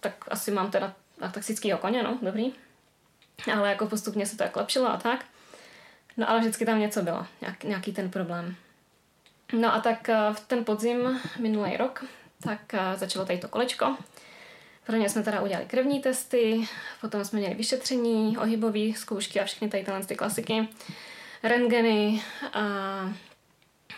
[0.00, 2.52] tak asi mám teda ataxický koně, no, dobrý.
[3.54, 5.24] Ale jako postupně se to jako lepšilo a tak.
[6.16, 8.56] No ale vždycky tam něco bylo, nějak, nějaký ten problém.
[9.52, 12.04] No a tak eh, v ten podzim minulý rok,
[12.42, 13.96] tak eh, začalo tady to kolečko.
[14.86, 16.68] Prvně jsme teda udělali krevní testy,
[17.00, 20.68] potom jsme měli vyšetření, ohybové zkoušky a všechny tady ty klasiky,
[21.42, 22.60] rentgeny a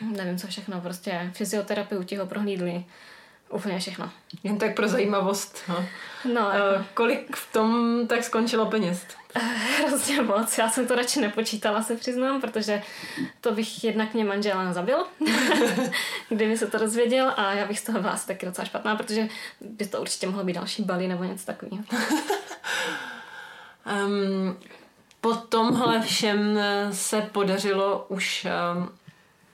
[0.01, 2.85] nevím co všechno, prostě fyzioterapeuti ho prohlídli,
[3.53, 4.11] úplně všechno.
[4.43, 5.59] Jen tak pro zajímavost.
[5.69, 5.85] No.
[6.35, 6.85] No, uh, jako...
[6.95, 9.07] Kolik v tom tak skončilo peněz?
[9.79, 10.59] Hrozně moc.
[10.59, 12.83] Já jsem to radši nepočítala, se přiznám, protože
[13.41, 15.05] to bych jednak mě manžela zabil,
[16.29, 19.29] kdyby se to dozvěděl a já bych z toho byla asi taky docela špatná, protože
[19.61, 21.85] by to určitě mohlo být další bali nebo něco takového.
[24.07, 24.59] um,
[25.21, 26.59] po tomhle všem
[26.93, 28.89] se podařilo už um,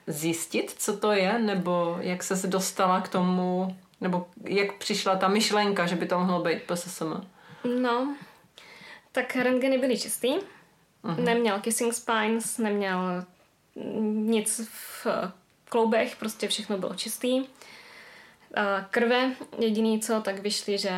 [0.07, 5.85] zjistit, co to je, nebo jak se dostala k tomu, nebo jak přišla ta myšlenka,
[5.85, 7.27] že by to mohlo být PSSM?
[7.81, 8.15] No,
[9.11, 10.33] tak rentgeny byly čistý.
[11.03, 11.23] Uh-huh.
[11.23, 13.25] Neměl kissing spines, neměl
[14.11, 15.07] nic v
[15.69, 17.45] kloubech, prostě všechno bylo čistý.
[18.89, 20.91] Krve, jediný co, tak vyšly, že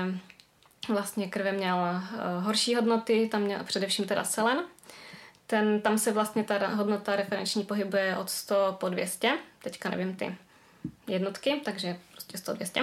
[0.89, 1.77] vlastně krve měl
[2.39, 4.63] horší hodnoty, tam měl především teda selen.
[5.47, 9.37] Ten, tam se vlastně ta hodnota referenční pohybuje od 100 po 200.
[9.63, 10.35] Teďka nevím ty
[11.07, 11.99] jednotky, takže
[12.31, 12.81] prostě 100, 200.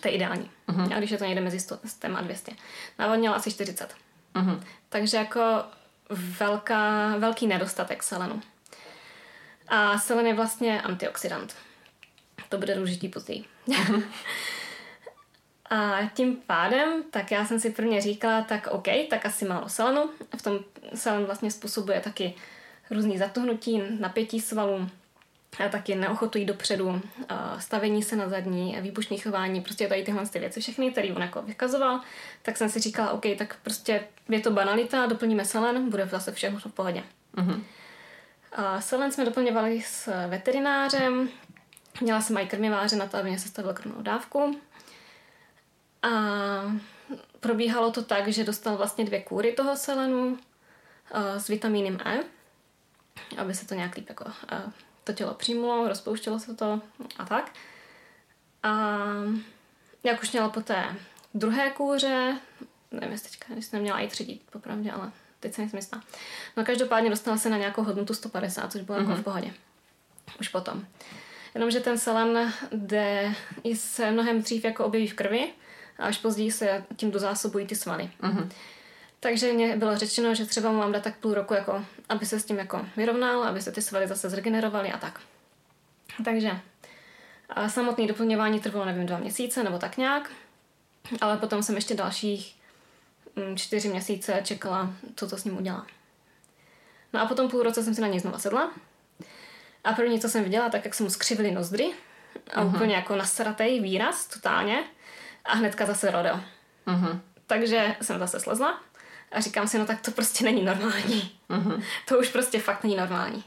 [0.00, 0.50] To je ideální.
[0.68, 0.96] Uh-huh.
[0.96, 2.52] A když je to někde mezi 100, 100 a 200.
[2.98, 3.94] Navodnil asi 40.
[4.34, 4.62] Uh-huh.
[4.88, 5.64] Takže jako
[6.38, 8.42] velká, velký nedostatek selenu.
[9.68, 11.54] A selen je vlastně antioxidant.
[12.48, 13.44] To bude důležitý později.
[13.68, 14.02] Uh-huh.
[15.70, 20.10] a tím pádem, tak já jsem si prvně říkala, tak OK, tak asi málo selenu.
[20.38, 20.58] V tom
[20.94, 22.34] selen vlastně způsobuje taky
[22.90, 24.88] různý zatuhnutí, napětí svalů,
[25.66, 27.02] a taky neochotu jít dopředu,
[27.58, 31.42] stavení se na zadní, výbušní chování, prostě tady tyhle ty věci všechny, které on jako
[31.42, 32.00] vykazoval,
[32.42, 36.58] tak jsem si říkala, OK, tak prostě je to banalita, doplníme selen, bude zase všechno
[36.58, 37.02] v pohodě.
[38.52, 41.28] A selen jsme doplňovali s veterinářem,
[42.00, 44.60] měla jsem i krmiváře na to, aby mě sestavil krmnou dávku.
[46.02, 46.08] A
[47.40, 50.38] probíhalo to tak, že dostal vlastně dvě kůry toho selenu
[51.14, 52.20] s vitamínem E,
[53.36, 54.24] aby se to nějak líp jako
[55.04, 56.80] to tělo přijmulo, rozpouštělo se to
[57.18, 57.52] a tak.
[58.62, 58.98] A
[60.04, 60.96] jak už měla po té
[61.34, 62.38] druhé kůře,
[62.90, 66.00] nevím, jestli teďka, jestli neměla i třetí, popravdě, ale teď se nejsem jistá.
[66.56, 69.00] No každopádně dostala se na nějakou hodnotu 150, což bylo mm-hmm.
[69.00, 69.24] jako v mhm.
[69.24, 69.54] pohodě.
[70.40, 70.86] Už potom.
[71.54, 75.52] Jenomže ten selen jde i se mnohem dřív jako objeví v krvi
[75.98, 78.10] a až později se tím dozásobují ty svaly.
[78.22, 78.48] Mm-hmm.
[79.24, 82.40] Takže mě bylo řečeno, že třeba mu mám dát tak půl roku, jako, aby se
[82.40, 85.20] s tím jako vyrovnal, aby se ty svaly zase zregenerovaly a tak.
[86.24, 86.50] Takže
[87.48, 90.30] a samotné doplňování trvalo, nevím, dva měsíce nebo tak nějak,
[91.20, 92.56] ale potom jsem ještě dalších
[93.36, 95.86] mm, čtyři měsíce čekala, co to s ním udělá.
[97.12, 98.72] No a potom půl roce jsem si na něj znova sedla
[99.84, 101.92] a první, co jsem viděla, tak jak se mu skřivily nozdry
[102.54, 102.74] a uh-huh.
[102.74, 104.84] úplně jako nasratý výraz, totálně
[105.44, 106.40] a hnedka zase rodeo.
[106.86, 107.20] Uh-huh.
[107.46, 108.80] Takže jsem zase slezla
[109.32, 111.32] a říkám si, no tak to prostě není normální.
[111.50, 111.82] Uh-huh.
[112.08, 113.44] To už prostě fakt není normální.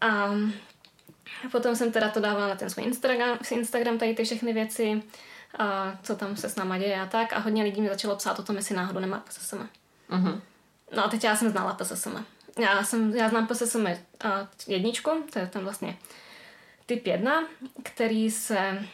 [0.00, 0.30] A
[1.52, 5.02] potom jsem teda to dávala na ten svůj Instagram, Instagram tady ty všechny věci,
[5.58, 7.32] a co tam se s náma děje a tak.
[7.32, 9.68] A hodně lidí mi začalo psát o tom, jestli náhodou nemá PSSM.
[10.10, 10.40] Uh-huh.
[10.96, 12.24] No a teď já jsem znala PSSM.
[12.58, 13.86] já, jsem, já znám PSSM
[14.66, 15.96] jedničku, to je ten vlastně
[16.86, 17.44] typ 1,
[17.82, 18.86] který se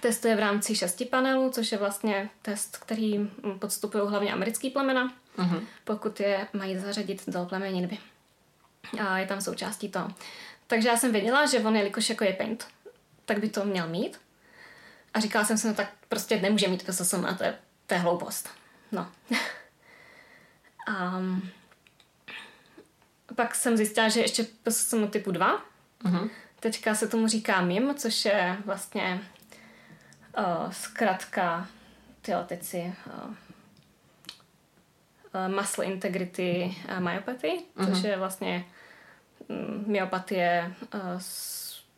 [0.00, 5.62] testuje v rámci šesti panelů, což je vlastně test, který podstupují hlavně americký plemena, uh-huh.
[5.84, 7.98] pokud je mají zařadit do plemeniny.
[9.06, 10.10] A je tam součástí toho.
[10.66, 12.66] Takže já jsem věděla, že on, jelikož jako je paint,
[13.24, 14.20] tak by to měl mít.
[15.14, 18.00] A říkala jsem si, no tak prostě nemůže mít PSSM a to je, to je
[18.00, 18.48] hloupost.
[18.92, 19.12] No.
[20.88, 21.50] um,
[23.36, 25.62] pak jsem zjistila, že ještě PSSM typu 2.
[26.04, 26.30] Uh-huh.
[26.60, 29.20] Teďka se tomu říká MIM, což je vlastně
[30.38, 31.68] uh, zkrátka,
[32.22, 33.30] tyjo, teď si, uh,
[35.34, 37.86] uh, muscle integrity myopathy, uh-huh.
[37.86, 38.06] což mhm.
[38.06, 38.64] je vlastně
[39.48, 41.00] um, myopatie uh,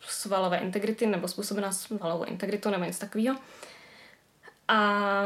[0.01, 3.37] svalové integrity nebo způsobená svalovou integritou nebo něco takového.
[4.69, 5.25] A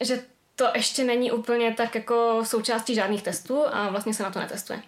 [0.00, 0.22] že
[0.56, 4.82] to ještě není úplně tak jako součástí žádných testů a vlastně se na to netestuje.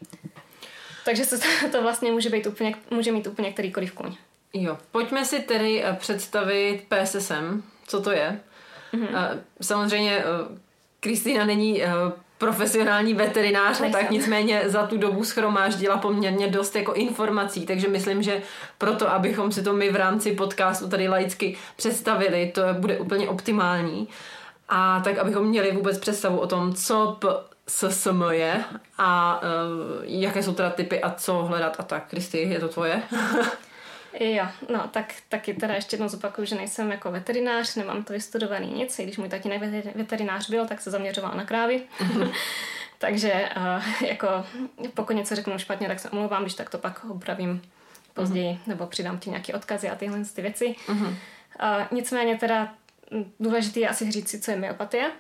[1.05, 1.39] Takže se
[1.73, 4.17] to vlastně může, být úplně, může mít úplně kterýkoliv kůň.
[4.59, 8.41] Jo, pojďme si tedy eh, představit PSSM, co to je.
[8.95, 9.39] Mm-hmm.
[9.61, 10.25] Samozřejmě eh,
[11.01, 11.83] Kristýna není
[12.39, 18.23] profesionální veterinář a tak nicméně za tu dobu schromáždila poměrně dost jako informací, takže myslím,
[18.23, 18.43] že
[18.79, 24.09] proto, abychom si to my v rámci podcastu tady laicky představili, to bude úplně optimální.
[24.69, 27.19] A tak, abychom měli vůbec představu o tom, co
[27.69, 28.65] SSM je
[28.99, 32.09] a uh, jaké jsou teda typy a co hledat a tak.
[32.09, 33.03] Kristi, je to tvoje?
[34.21, 38.73] Jo, no tak taky teda ještě jednou zopakuju, že nejsem jako veterinář, nemám to vystudovaný
[38.73, 39.63] nic, i když můj tatínek
[39.95, 41.83] veterinář byl, tak se zaměřoval na krávy.
[42.99, 44.29] Takže uh, jako
[44.95, 47.63] pokud něco řeknu špatně, tak se omlouvám, když tak to pak opravím
[48.15, 48.69] později, uh-huh.
[48.69, 50.75] nebo přidám ti nějaké odkazy a tyhle ty věci.
[50.87, 51.07] Uh-huh.
[51.07, 51.15] Uh,
[51.91, 52.75] nicméně teda
[53.41, 55.13] důležité je asi říct si, co je myopatie.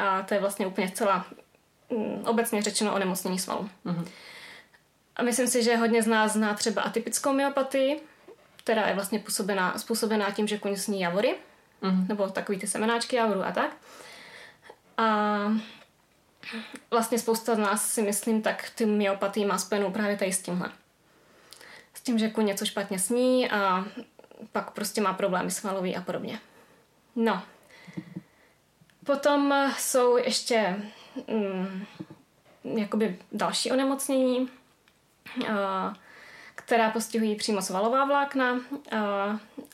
[0.00, 1.26] A to je vlastně úplně celá
[1.88, 3.68] um, obecně řečeno onemocnění svalu.
[3.86, 4.04] Uh-huh.
[5.18, 8.00] A myslím si, že hodně z nás zná třeba atypickou myopatii,
[8.56, 11.34] která je vlastně působená, způsobená tím, že kuň sní javory,
[11.82, 12.06] mm.
[12.08, 13.76] nebo takový ty semenáčky javoru a tak.
[14.96, 15.38] A
[16.90, 20.72] vlastně spousta z nás si myslím, tak ty myopatii má spojenou právě tady s tímhle.
[21.94, 23.84] S tím, že kuň něco špatně sní a
[24.52, 26.40] pak prostě má problémy svalový a podobně.
[27.16, 27.42] No.
[29.04, 30.82] Potom jsou ještě
[31.28, 31.86] mm,
[32.64, 34.48] jakoby další onemocnění,
[36.54, 38.60] která postihují přímo svalová vlákna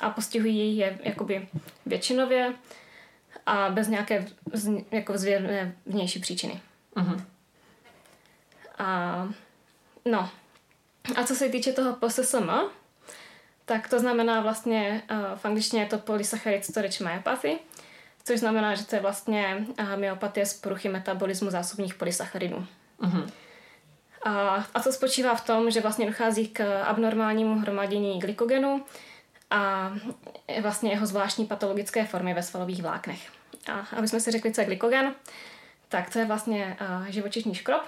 [0.00, 1.48] a postihují je jakoby
[1.86, 2.54] většinově
[3.46, 4.26] a bez nějaké
[4.90, 6.60] jako zvěrné vnější příčiny.
[6.96, 7.24] Uh-huh.
[8.78, 9.28] A,
[10.04, 10.30] no.
[11.16, 12.50] A co se týče toho PSSM,
[13.64, 17.58] tak to znamená vlastně, uh, v angličtině je to polysaccharide storage myopathy,
[18.24, 22.66] což znamená, že to je vlastně myopatie z poruchy metabolismu zásobních polysacharidů.
[23.00, 23.30] Uh-huh.
[24.24, 28.84] A, a to spočívá v tom, že vlastně dochází k abnormálnímu hromadění glykogenu
[29.50, 29.92] a
[30.60, 33.30] vlastně jeho zvláštní patologické formy ve svalových vláknech.
[33.72, 35.14] A aby jsme si řekli, co je glykogen,
[35.88, 36.76] tak to je vlastně
[37.08, 37.82] živočišný škrob.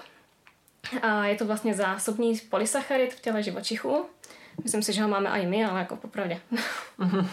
[1.01, 4.05] A je to vlastně zásobní polysacharid v těle živočichů.
[4.63, 6.41] Myslím si, že ho máme i my, ale jako popravdě.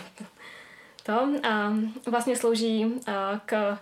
[1.02, 1.72] to a
[2.06, 3.00] vlastně slouží
[3.46, 3.78] k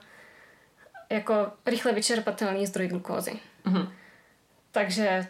[1.11, 3.41] jako rychle vyčerpatelný zdroj glukózy.
[3.67, 3.89] Uh-huh.
[4.73, 5.27] Takže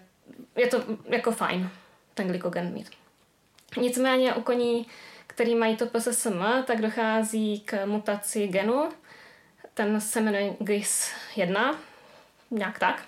[0.57, 1.71] je to jako fajn,
[2.15, 2.91] ten glykogen mít.
[3.77, 4.87] Nicméně u koní,
[5.27, 8.89] který mají to PSSM, tak dochází k mutaci genu.
[9.75, 11.75] Ten se jmenuje GIS1,
[12.51, 13.03] nějak tak.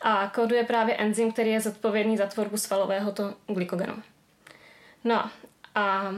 [0.00, 4.02] A kóduje právě enzym, který je zodpovědný za tvorbu svalového to glykogenu.
[5.04, 5.30] No
[5.74, 6.14] a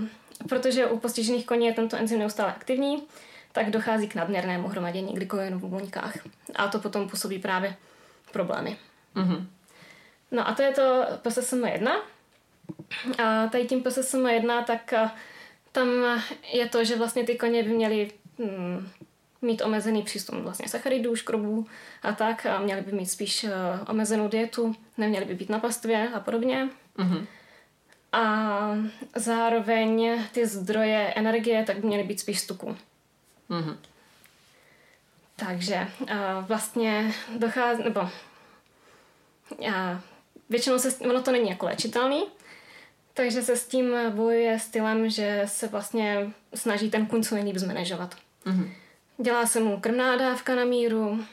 [0.49, 3.03] protože u postižených koní je tento enzym neustále aktivní,
[3.53, 6.17] tak dochází k nadměrnému hromadění glykogenu v buňkách.
[6.57, 7.77] A to potom působí právě
[8.33, 8.77] problémy.
[9.17, 9.47] Mm-hmm.
[10.31, 11.93] No a to je to PSSM 1.
[13.25, 14.95] A tady tím PSSM 1, tak
[15.73, 15.89] tam
[16.53, 18.89] je to, že vlastně ty koně by měly mm,
[19.43, 21.67] mít omezený přístup vlastně sacharidů, škrobů
[22.03, 22.47] a tak.
[22.47, 23.51] A měli by mít spíš uh,
[23.89, 26.69] omezenou dietu, neměli by být na pastvě a podobně.
[26.99, 27.27] Mm-hmm.
[28.13, 28.77] A
[29.17, 32.77] zároveň ty zdroje energie tak by měly být spíš z tuku.
[33.51, 33.77] Mm-hmm.
[35.37, 36.09] Takže uh,
[36.47, 38.01] vlastně dochází, nebo
[39.75, 40.01] a
[40.51, 42.25] většinou se, ono to není jako léčitelný,
[43.15, 48.15] takže se s tím bojuje stylem, že se vlastně snaží ten kuň co nejlíp zmanéžovat.
[48.47, 48.71] Mm-hmm.
[49.19, 51.25] Dělá se mu krmná dávka na míru,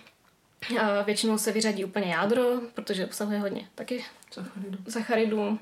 [0.79, 4.77] a většinou se vyřadí úplně jádro, protože obsahuje hodně taky sacharidů.
[4.89, 5.60] sacharidů.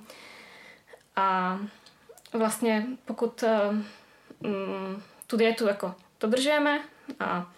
[1.15, 1.59] A
[2.33, 3.43] vlastně pokud
[4.39, 6.79] um, tu dietu jako dodržujeme
[7.19, 7.53] a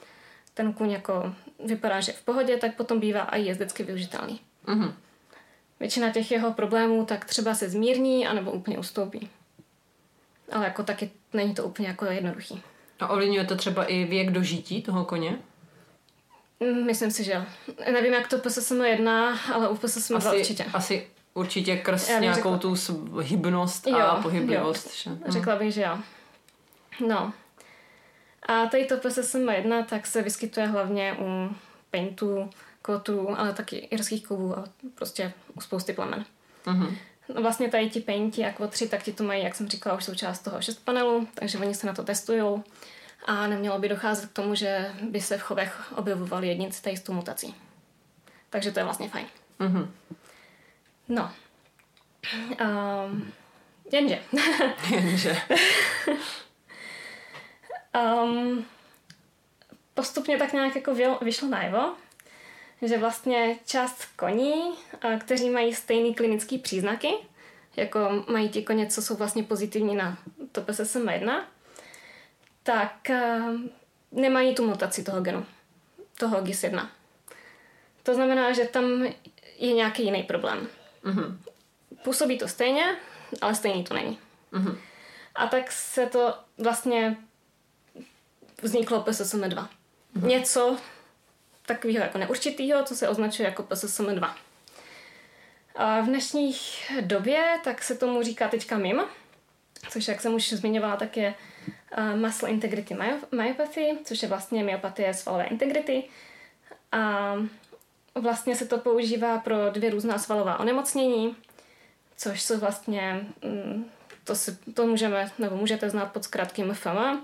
[0.53, 1.35] ten kuň jako
[1.65, 4.39] vypadá, že je v pohodě, tak potom bývá i jezdecky využitelný.
[4.69, 4.93] Mhm.
[5.79, 9.29] Většina těch jeho problémů tak třeba se zmírní, anebo úplně ustoupí.
[10.51, 12.61] Ale jako taky není to úplně jako jednoduchý.
[12.99, 15.39] A ovlivňuje to třeba i věk dožití toho koně?
[16.59, 17.41] Mm, Myslím si, že jo.
[17.91, 20.65] Nevím, jak to PSSM jedná, ale u PSSM 2 Asi, určitě.
[20.73, 22.75] asi určitě krz nějakou řekla- tu
[23.21, 24.95] hybnost a Jo, pohyblivost.
[24.95, 25.09] Že?
[25.09, 25.21] Mhm.
[25.27, 25.97] Řekla bych, že jo.
[27.07, 27.33] No.
[28.43, 31.55] A tady to PSSM 1 tak se vyskytuje hlavně u
[31.91, 32.49] paintů,
[32.81, 34.63] kotrů, ale taky irských kovů a
[34.95, 36.25] prostě u spousty plemen.
[36.65, 36.97] Mhm.
[37.35, 40.03] No vlastně tady ti painti a kvotři, tak ti to mají, jak jsem říkala, už
[40.03, 42.63] součást toho 6 panelu, takže oni se na to testují
[43.25, 47.01] a nemělo by docházet k tomu, že by se v chovech objevovaly jedinci tady s
[47.01, 47.55] tou mutací.
[48.49, 49.27] Takže to je vlastně fajn.
[49.59, 49.93] Mhm.
[51.09, 51.31] No.
[52.61, 53.31] Um,
[53.91, 54.19] jenže.
[54.89, 55.41] Jenže.
[58.23, 58.65] Um,
[59.93, 61.93] postupně tak nějak jako vyšlo najevo,
[62.81, 64.73] že vlastně část koní,
[65.19, 67.13] kteří mají stejný klinický příznaky,
[67.75, 70.17] jako mají ti koně, co jsou vlastně pozitivní na
[70.51, 71.43] to PSSM1,
[72.63, 73.11] tak
[74.11, 75.45] nemají tu mutaci toho genu,
[76.17, 76.87] toho GIS1.
[78.03, 79.05] To znamená, že tam
[79.57, 80.67] je nějaký jiný problém.
[81.03, 81.41] Mhm.
[82.03, 82.97] Působí to stejně,
[83.41, 84.19] ale stejný to není.
[84.51, 84.77] Mhm.
[85.35, 87.17] A tak se to vlastně
[88.61, 89.67] vzniklo PSSM2.
[90.15, 90.77] Něco
[91.73, 94.33] takového jako neurčitého, co se označuje jako PSSM2.
[95.75, 96.55] A v dnešní
[97.01, 99.01] době tak se tomu říká teďka MIM,
[99.89, 101.33] což jak jsem už zmiňovala, tak je
[101.97, 106.03] uh, Muscle Integrity Myo- Myopathy, což je vlastně myopatie svalové integrity.
[106.91, 107.33] A
[108.15, 111.35] vlastně se to používá pro dvě různá svalová onemocnění,
[112.17, 113.89] což jsou vlastně, mm,
[114.23, 117.21] to, si, to můžeme, nebo můžete znát pod zkrátkým FMA,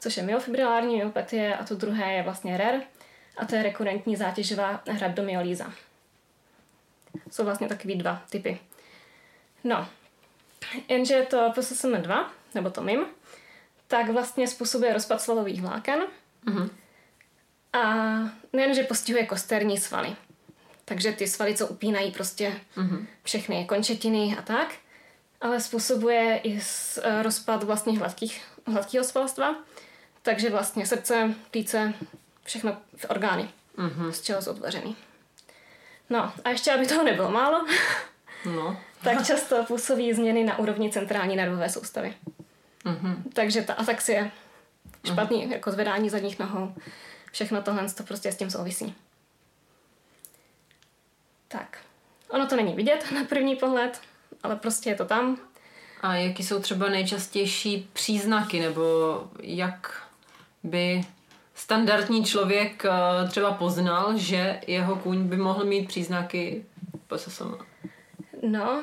[0.00, 2.82] což je myofibrilární myopatie a to druhé je vlastně RER
[3.36, 5.72] a to je rekurentní zátěžová rhabdomyolíza.
[7.30, 8.60] Jsou vlastně takový dva typy.
[9.64, 9.88] No,
[10.88, 13.06] jenže to PSSM2, nebo to MIM,
[13.86, 16.00] tak vlastně způsobuje rozpad svalových vláken
[16.44, 16.70] Mhm.
[17.72, 17.84] a
[18.52, 20.16] nejenže postihuje kosterní svaly.
[20.84, 23.06] Takže ty svaly, co upínají prostě Mhm.
[23.22, 24.74] všechny končetiny a tak,
[25.40, 26.60] ale způsobuje i
[27.02, 29.56] eh, rozpad vlastně hladkých, hladkého svalstva,
[30.22, 31.94] takže vlastně srdce, plíce,
[32.46, 34.12] všechno v orgány, Mhm.
[34.12, 34.96] z čeho jsou tvořený.
[36.10, 37.66] No a ještě, aby toho nebylo málo,
[38.44, 38.80] No.
[39.02, 42.14] tak často působí změny na úrovni centrální nervové soustavy.
[42.84, 43.30] Mhm.
[43.34, 44.30] Takže ta ataxie,
[45.12, 46.74] špatný jako zvedání zadních nohou,
[47.32, 48.94] všechno tohle to prostě s tím souvisí.
[51.48, 51.78] Tak,
[52.28, 54.00] ono to není vidět na první pohled,
[54.42, 55.38] ale prostě je to tam.
[56.00, 58.84] A jaký jsou třeba nejčastější příznaky, nebo
[59.40, 60.02] jak
[60.62, 61.04] by
[61.56, 66.64] standardní člověk eh, třeba poznal, že jeho kůň by mohl mít příznaky
[67.06, 67.54] PSSM?
[68.42, 68.82] No,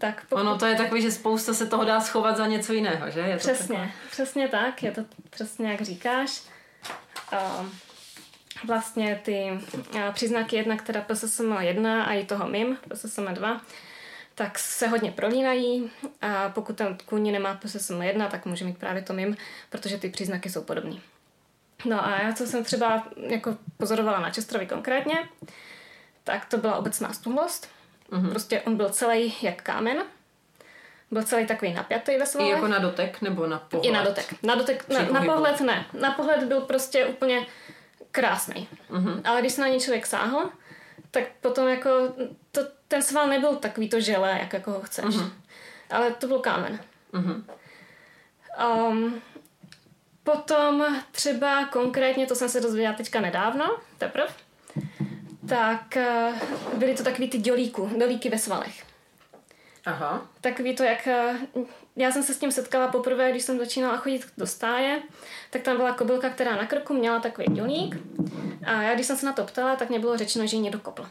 [0.00, 0.40] tak pokud...
[0.40, 3.20] Ono to je takový, že spousta se toho dá schovat za něco jiného, že?
[3.20, 6.42] Je to Přesně, přesně tak, je to přesně jak říkáš.
[7.32, 7.66] A
[8.64, 9.60] vlastně ty
[10.00, 13.60] a, příznaky jednak teda PSSM 1 a i toho MIM, PSSM 2,
[14.34, 19.02] tak se hodně prolínají a pokud ten kůň nemá PSSM 1, tak může mít právě
[19.02, 19.36] to MIM,
[19.70, 20.96] protože ty příznaky jsou podobné.
[21.84, 25.28] No a já, co jsem třeba jako pozorovala na Čestrovi konkrétně,
[26.24, 27.68] tak to byla obecná stuhlost.
[28.10, 28.30] Mhm.
[28.30, 30.02] Prostě on byl celý jak kámen.
[31.10, 32.50] Byl celý takový napjatý ve I svalech.
[32.50, 33.88] jako na dotek, nebo na pohled?
[33.88, 34.34] I na dotek.
[34.42, 35.86] Na, dotek, na, na pohled ne.
[36.00, 37.46] Na pohled byl prostě úplně
[38.10, 38.68] krásný.
[38.90, 39.20] Mhm.
[39.24, 40.50] Ale když se na něj člověk sáhl,
[41.10, 41.90] tak potom jako
[42.52, 45.04] to, ten sval nebyl takový to želé, jak jako ho chceš.
[45.04, 45.32] Mhm.
[45.90, 46.80] Ale to byl kámen.
[47.12, 47.44] Mhm.
[48.66, 49.22] Um,
[50.24, 54.26] potom třeba konkrétně, to jsem se dozvěděla teďka nedávno, teprve,
[55.48, 56.32] tak eh,
[56.74, 58.84] byly to takový ty dělíku, dělíky ve svalech.
[59.86, 60.26] Aha.
[60.40, 61.06] Takový to, jak...
[61.06, 61.34] eh,
[61.96, 65.02] Já jsem se s tím setkala poprvé, když jsem začínala chodit do stáje,
[65.50, 67.96] tak tam byla kobylka, která na krku měla takový dělník.
[68.64, 70.78] A já, když jsem se na to ptala, tak mě bylo řečeno, že ji někdo
[70.78, 71.06] kopl.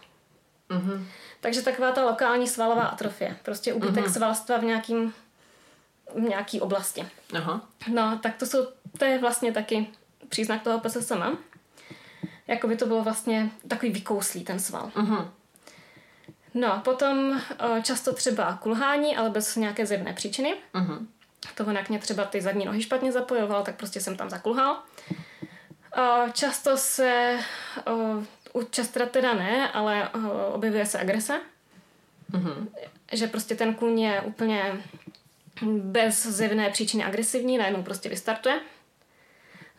[0.69, 1.07] Mhm.
[1.41, 3.36] Takže taková ta lokální svalová atrofie.
[3.43, 4.13] Prostě úbytek Mhm.
[4.13, 5.13] svalstva v, nějakým,
[6.16, 7.07] v nějaký oblasti.
[7.34, 7.62] Aha.
[7.88, 9.88] No, tak to, jsou, to je vlastně taky
[10.30, 11.38] příznak toho PSSM.
[12.47, 14.91] Jako by to bylo vlastně takový vykouslý ten sval.
[14.95, 15.32] Mhm.
[16.53, 20.55] No potom eh, často třeba kulhání, ale bez nějaké zjevné příčiny.
[20.74, 21.07] Mhm.
[21.55, 24.84] To onak mě třeba ty zadní nohy špatně zapojoval, tak prostě jsem tam zakulhal.
[25.97, 27.39] Eh, Často se,
[27.88, 27.91] eh,
[28.53, 30.10] u častra teda ne, ale
[30.53, 31.41] objevuje se agrese.
[32.32, 32.70] Mhm.
[33.12, 34.84] Že prostě ten kůň je úplně
[35.68, 38.60] bez zjevné příčiny agresivní, najednou prostě vystartuje.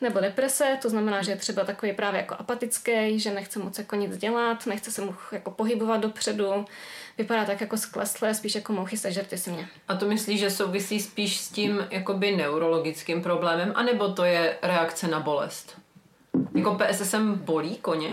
[0.00, 3.96] nebo deprese, to znamená, že je třeba takový právě jako apatický, že nechce moc jako
[3.96, 6.64] nic dělat, nechce se mu jako pohybovat dopředu,
[7.18, 9.68] vypadá tak jako sklesle, spíš jako mouchy sežerty si mě.
[9.88, 15.08] A to myslíš, že souvisí spíš s tím jakoby neurologickým problémem, anebo to je reakce
[15.08, 15.78] na bolest?
[16.54, 18.12] Jako PSSM bolí koně?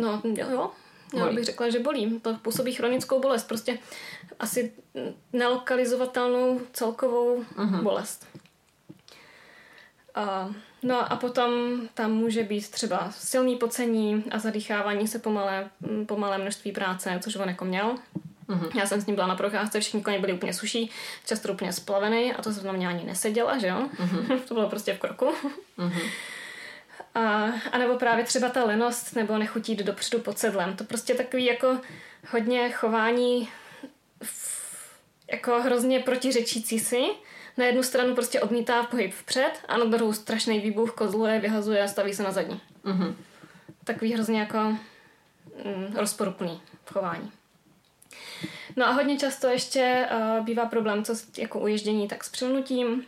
[0.00, 0.70] No jo,
[1.18, 2.20] já bych řekla, že bolí.
[2.20, 3.78] To působí chronickou bolest, prostě
[4.40, 4.72] asi
[5.32, 7.82] nelokalizovatelnou celkovou uh-huh.
[7.82, 8.26] bolest.
[10.14, 10.50] A,
[10.82, 15.70] no a potom tam může být třeba silný pocení a zadýchávání se pomalé,
[16.06, 17.96] pomalé množství práce, což on jako měl.
[18.48, 18.78] Uh-huh.
[18.78, 20.90] Já jsem s ním byla na procházce, všichni koně byli úplně suší,
[21.26, 23.88] často úplně splavený a to se mě ani neseděla, že jo?
[23.96, 24.40] Uh-huh.
[24.48, 25.34] to bylo prostě v kroku.
[25.78, 26.10] Uh-huh.
[27.14, 30.76] A, a nebo právě třeba ta lenost nebo nechutí jít dopředu pod sedlem.
[30.76, 31.78] To prostě takový jako
[32.30, 33.48] hodně chování
[35.32, 37.02] jako hrozně protiřečící si.
[37.56, 41.88] Na jednu stranu prostě odmítá pohyb vpřed a na druhou strašný výbuch kozluje, vyhazuje a
[41.88, 42.60] staví se na zadní.
[42.84, 43.14] Mm-hmm.
[43.84, 47.32] Takový hrozně jako mm, rozporuplný v chování.
[48.76, 53.04] No a hodně často ještě uh, bývá problém, co jako uježdění, tak s přilnutím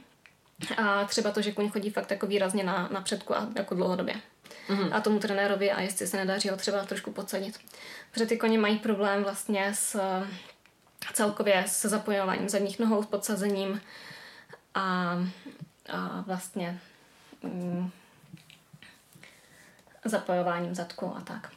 [0.76, 4.14] a třeba to, že kuň chodí fakt jako výrazně na, na předku a jako dlouhodobě.
[4.68, 4.88] Mm-hmm.
[4.92, 7.58] A tomu trenérovi a jestli se nedaří ho třeba trošku podsadit.
[8.10, 10.00] Protože ty koně mají problém vlastně s
[11.12, 13.80] celkově se zapojováním zadních nohou, s podsazením
[14.74, 15.18] a,
[15.88, 16.80] a vlastně
[17.42, 17.90] mm,
[20.04, 21.50] zapojováním zadku a tak.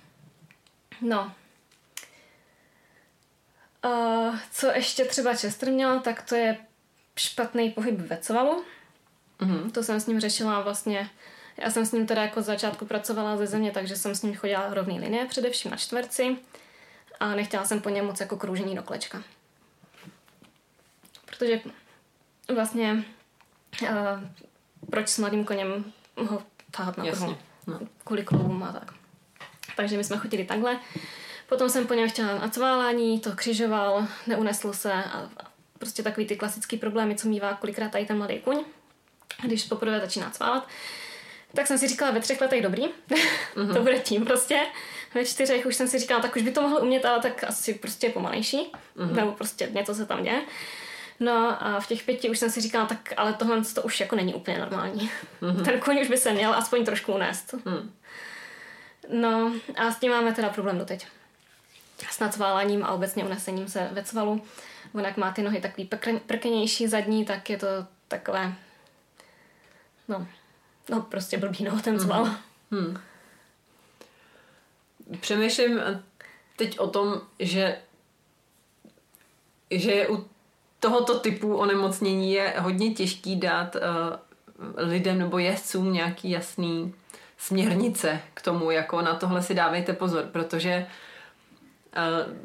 [1.01, 1.31] No.
[3.85, 6.57] Uh, co ještě třeba Chester měl, tak to je
[7.15, 8.65] špatný pohyb ve cvalu.
[9.39, 9.71] Mm-hmm.
[9.71, 11.09] To jsem s ním řešila vlastně,
[11.57, 14.35] já jsem s ním teda jako z začátku pracovala ze země, takže jsem s ním
[14.35, 16.38] chodila rovný linie, především na čtverci
[17.19, 19.23] a nechtěla jsem po něm moc jako kroužení do klečka.
[21.25, 21.61] Protože
[22.55, 23.03] vlastně
[23.81, 23.89] uh,
[24.89, 27.38] proč s mladým koněm ho tahat na Jasně.
[27.67, 27.79] No.
[28.03, 28.93] Kvůli kloubům a tak.
[29.75, 30.79] Takže my jsme chodili takhle.
[31.49, 35.29] Potom jsem po něm chtěla na cválání, to křižoval, neunesl se a
[35.79, 38.65] prostě takový ty klasický problémy, co mývá kolikrát tady ten mladý kuň
[39.43, 40.67] když poprvé začíná cválat.
[41.55, 43.73] Tak jsem si říkala, ve třech letech dobrý, mm-hmm.
[43.73, 44.59] to bude tím prostě.
[45.13, 47.73] Ve čtyřech už jsem si říkala, tak už by to mohl umět, ale tak asi
[47.73, 49.11] prostě pomalejší, mm-hmm.
[49.11, 50.41] nebo prostě něco se tam děje.
[51.19, 54.15] No a v těch pěti už jsem si říkala, tak ale tohle to už jako
[54.15, 55.11] není úplně normální.
[55.41, 55.63] Mm-hmm.
[55.65, 57.53] Ten kůň už by se měl aspoň trošku unést.
[57.65, 57.93] Mm.
[59.09, 61.07] No a s tím máme teda problém doteď.
[62.09, 64.41] S nacváláním a obecně unesením se ve cvalu.
[64.93, 65.89] On jak má ty nohy takový
[66.25, 67.67] prkenější zadní, tak je to
[68.07, 68.53] takové
[70.07, 70.27] no,
[70.89, 72.23] no prostě blbý, no, ten zval.
[72.23, 72.37] Hmm.
[72.71, 72.97] Hmm.
[75.19, 75.79] Přemýšlím
[76.55, 77.77] teď o tom, že
[79.71, 80.25] že u
[80.79, 83.81] tohoto typu onemocnění je hodně těžký dát uh,
[84.77, 86.93] lidem nebo jezdcům nějaký jasný
[87.37, 90.87] směrnice k tomu, jako na tohle si dávejte pozor, protože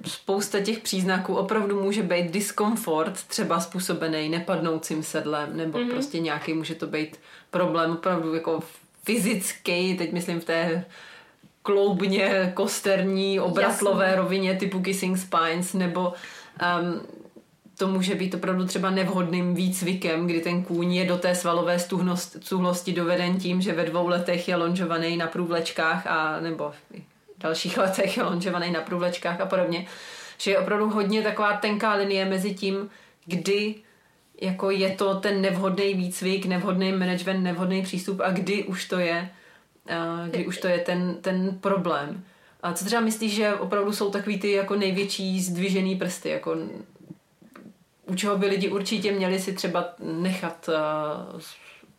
[0.07, 5.91] spousta těch příznaků opravdu může být diskomfort, třeba způsobený nepadnoucím sedlem, nebo mm-hmm.
[5.91, 7.17] prostě nějaký může to být
[7.51, 8.61] problém opravdu jako
[9.05, 10.85] fyzický, teď myslím v té
[11.63, 14.17] kloubně, kosterní, obratlové Jasně.
[14.17, 16.13] rovině typu kissing spines, nebo
[16.81, 17.01] um,
[17.79, 21.79] to může být opravdu třeba nevhodným výcvikem, kdy ten kůň je do té svalové
[22.41, 26.73] stuhlosti doveden tím, že ve dvou letech je lonžovaný na průvlečkách a nebo
[27.43, 29.87] dalších letech je lonžovaný na průvlečkách a podobně.
[30.39, 32.91] Že je opravdu hodně taková tenká linie mezi tím,
[33.25, 33.75] kdy
[34.41, 39.31] jako je to ten nevhodný výcvik, nevhodný management, nevhodný přístup a kdy už to je
[40.31, 42.25] kdy už to je ten, ten problém.
[42.63, 46.57] A co třeba myslíš, že opravdu jsou takový ty jako největší zdvižený prsty, jako
[48.07, 51.41] u čeho by lidi určitě měli si třeba nechat uh,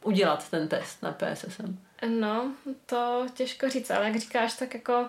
[0.04, 1.80] udělat ten test na PSSM?
[2.20, 2.52] No,
[2.86, 5.06] to těžko říct, ale jak říkáš, tak jako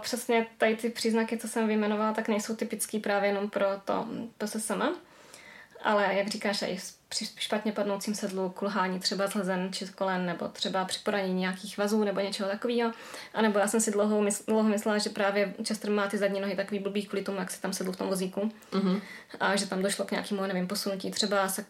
[0.00, 4.08] přesně tady ty příznaky, co jsem vyjmenovala, tak nejsou typický právě jenom pro to
[4.38, 4.82] PSSM.
[5.82, 10.26] Ale jak říkáš, i při špatně padnoucím sedlu, kulhání třeba z lezen či z kolen,
[10.26, 12.92] nebo třeba při poranění nějakých vazů nebo něčeho takového.
[13.34, 16.40] A nebo já jsem si dlouho, mysl, dlouho myslela, že právě Chester má ty zadní
[16.40, 18.52] nohy takový blbý kvůli tomu, jak se tam sedl v tom vozíku.
[18.72, 19.02] Uh-huh.
[19.40, 21.64] A že tam došlo k nějakému, nevím, posunutí třeba sak,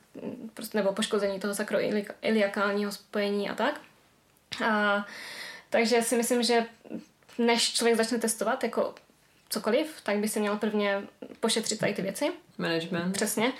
[0.54, 3.80] prostě, nebo poškození toho sakroiliakálního spojení a tak.
[4.64, 5.06] A,
[5.70, 6.64] takže si myslím, že
[7.40, 8.94] než člověk začne testovat jako
[9.48, 11.02] cokoliv, tak by si měl prvně
[11.40, 12.32] pošetřit tady ty věci.
[12.58, 13.12] Management.
[13.12, 13.52] Přesně.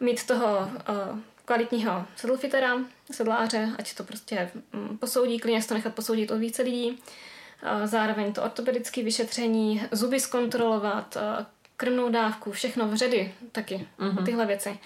[0.00, 2.78] Mít toho uh, kvalitního sedlfitera,
[3.12, 6.90] sedláře, ať to prostě um, posoudí, klidně to nechat posoudit od více lidí.
[6.90, 14.24] Uh, zároveň to ortopedické vyšetření, zuby zkontrolovat, uh, krmnou dávku, všechno vředy taky, uh-huh.
[14.24, 14.78] tyhle věci.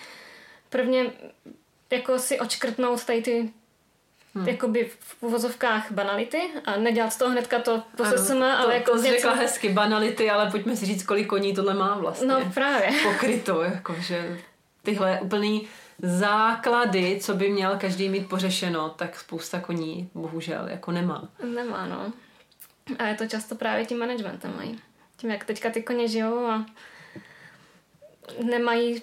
[0.69, 1.13] Prvně
[1.91, 3.53] jako si očkrtnout tady ty
[4.35, 4.49] hmm.
[4.49, 9.03] jakoby v uvozovkách banality a nedělat z toho hnedka to poseseme, ale to, jako to
[9.03, 9.15] něco...
[9.17, 12.27] řekla hezky, banality, ale pojďme si říct, kolik koní tohle má vlastně.
[12.27, 12.89] No právě.
[13.03, 14.39] Pokryto, jakože
[14.83, 15.69] tyhle úplný
[16.03, 21.29] základy, co by měl každý mít pořešeno, tak spousta koní bohužel jako nemá.
[21.55, 22.13] Nemá, no.
[22.99, 24.81] A je to často právě tím managementem mají.
[25.17, 26.67] Tím, jak teďka ty koně žijou a
[28.43, 29.03] nemají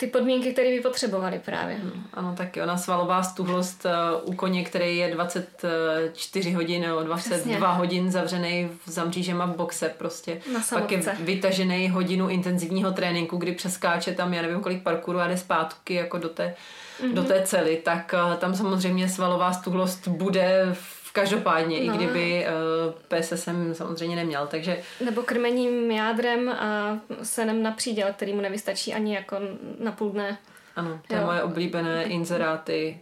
[0.00, 1.76] ty podmínky, které by potřebovali právě.
[1.76, 7.36] Hmm, ano, taky ona svalová stuhlost uh, u koně, který je 24 hodin nebo 22
[7.36, 7.58] Přesně.
[7.58, 10.40] hodin zavřený v zamřížema v boxe prostě.
[10.52, 15.28] Na Pak je vytažený hodinu intenzivního tréninku, kdy přeskáče tam, já nevím kolik parkouru a
[15.28, 16.54] jde zpátky jako do té,
[17.02, 17.14] mm-hmm.
[17.14, 21.94] do té cely, tak uh, tam samozřejmě svalová stuhlost bude v Každopádně, no.
[21.94, 24.82] i kdyby uh, eh, PSSM samozřejmě neměl, takže...
[25.04, 29.36] Nebo krmením jádrem a senem na příděl, který mu nevystačí ani jako
[29.80, 30.38] na půl dne.
[30.76, 32.98] Ano, to je moje oblíbené inzeráty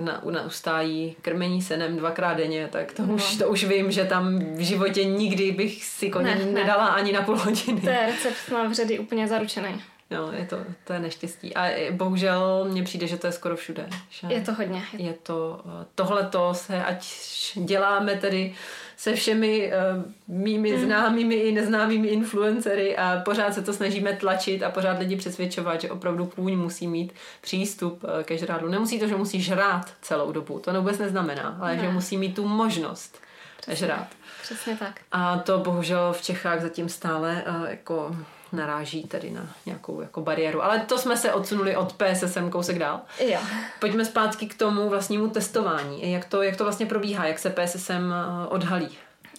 [0.00, 3.14] na, na ustájí krmení senem dvakrát denně, tak to, no.
[3.14, 6.90] už, to už vím, že tam v životě nikdy bych si koně ne, nedala ne.
[6.90, 7.80] ani na půl hodiny.
[7.80, 9.82] To je recept na vředy úplně zaručený.
[10.10, 11.54] Jo, je to, to je neštěstí.
[11.54, 13.88] A bohužel mně přijde, že to je skoro všude.
[14.10, 14.82] Že je to hodně.
[14.92, 15.60] Je to,
[15.94, 17.06] tohleto se, ať
[17.54, 18.54] děláme tedy
[18.96, 20.84] se všemi uh, mými mm.
[20.84, 25.90] známými i neznámými influencery a pořád se to snažíme tlačit a pořád lidi přesvědčovat, že
[25.90, 28.68] opravdu kůň musí mít přístup uh, ke žrádlu.
[28.68, 31.82] Nemusí to, že musí žrát celou dobu, to vůbec neznamená, ale ne.
[31.82, 33.20] že musí mít tu možnost
[33.60, 33.86] Přesně.
[33.86, 34.08] žrát.
[34.42, 35.00] Přesně tak.
[35.12, 38.16] A to bohužel v Čechách zatím stále uh, jako
[38.52, 40.64] naráží tady na nějakou jako bariéru.
[40.64, 43.00] Ale to jsme se odsunuli od PSSM kousek dál.
[43.20, 43.40] Jo.
[43.80, 46.12] Pojďme zpátky k tomu vlastnímu testování.
[46.12, 48.98] Jak to, jak to vlastně probíhá, jak se PSSM eh, odhalí?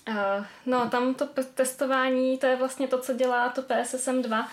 [0.10, 4.48] Uh, no, tam to testování, to je vlastně to, co dělá to PSSM 2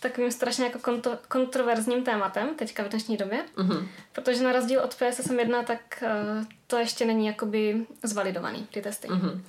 [0.00, 3.88] takovým strašně jako konto, kontroverzním tématem teďka v dnešní době, uh-huh.
[4.12, 9.08] protože na rozdíl od PSSM 1, tak uh, to ještě není jakoby zvalidovaný, ty testy.
[9.08, 9.40] Uh-huh.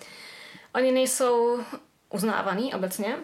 [0.75, 1.59] Oni nejsou
[2.09, 3.17] uznávaný obecně,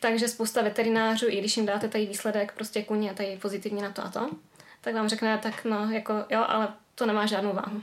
[0.00, 4.04] takže spousta veterinářů, i když jim dáte tady výsledek, prostě kuně tady pozitivní na to
[4.04, 4.30] a to,
[4.80, 7.82] tak vám řekne, tak no, jako jo, ale to nemá žádnou váhu.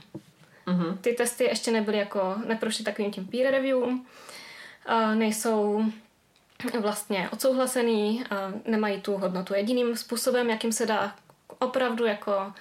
[0.66, 0.98] Uh-huh.
[0.98, 3.98] Ty testy ještě nebyly jako, neprošly takovým tím peer review, uh,
[5.14, 5.84] nejsou
[6.80, 11.14] vlastně odsouhlasený, uh, nemají tu hodnotu jediným způsobem, jakým se dá
[11.58, 12.52] opravdu jako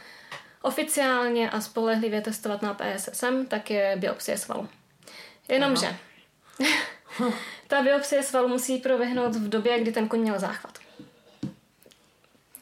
[0.61, 4.69] oficiálně a spolehlivě testovat na PSSM, tak je biopsie svalu.
[5.47, 5.97] Jenomže
[7.67, 10.79] Ta biopsie svalu musí proběhnout v době, kdy ten koň měl záchvat.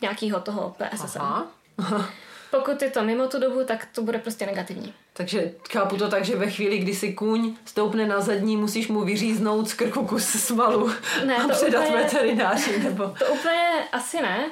[0.01, 1.21] Nějakýho toho PSSM.
[1.21, 1.47] Aha.
[2.51, 4.93] Pokud je to mimo tu dobu, tak to bude prostě negativní.
[5.13, 9.01] Takže chápu to tak, že ve chvíli, kdy si kůň stoupne na zadní, musíš mu
[9.01, 10.91] vyříznout z krku kus svalu
[11.25, 13.15] ne, a to předat úplně, veterináři, nebo...
[13.19, 14.49] To úplně asi ne.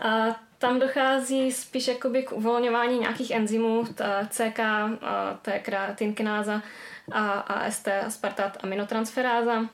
[0.00, 3.84] A tam dochází spíš jakoby k uvolňování nějakých enzymů,
[4.30, 4.60] CK,
[5.42, 6.62] to je kreatinkináza,
[7.12, 9.68] a AST, aspartat aminotransferáza,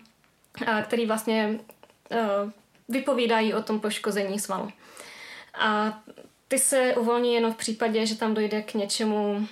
[0.66, 1.58] a který vlastně
[2.10, 2.50] uh,
[2.88, 4.72] vypovídají o tom poškození svalu.
[5.54, 6.00] A
[6.48, 9.48] ty se uvolní jenom v případě, že tam dojde k něčemu,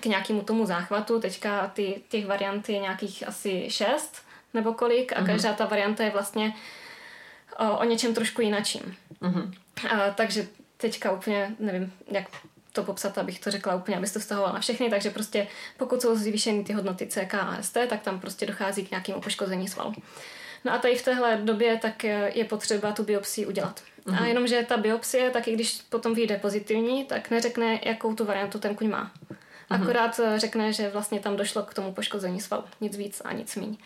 [0.00, 1.20] k nějakému tomu záchvatu.
[1.20, 4.22] Teďka ty, těch variant je nějakých asi šest
[4.54, 5.26] nebo kolik a uh-huh.
[5.26, 6.54] každá ta varianta je vlastně
[7.58, 8.96] o, o něčem trošku jinačím.
[9.22, 9.52] Uh-huh.
[9.90, 10.46] A, takže
[10.76, 12.24] teďka úplně nevím, jak
[12.72, 15.46] to popsat, abych to řekla úplně, abyste to vztahovala na všechny, takže prostě
[15.76, 19.68] pokud jsou zvýšeny ty hodnoty CK a ST, tak tam prostě dochází k nějakému poškození
[19.68, 19.94] svalu.
[20.64, 23.80] No a tady v téhle době tak je potřeba tu biopsii udělat.
[23.80, 24.16] Mm-hmm.
[24.16, 24.24] A mhm.
[24.24, 28.74] jenomže ta biopsie, tak i když potom vyjde pozitivní, tak neřekne, jakou tu variantu ten
[28.74, 29.12] kuň má.
[29.30, 29.36] Mm-hmm.
[29.82, 32.64] Akorát řekne, že vlastně tam došlo k tomu poškození svalu.
[32.80, 33.76] Nic víc a nic méně.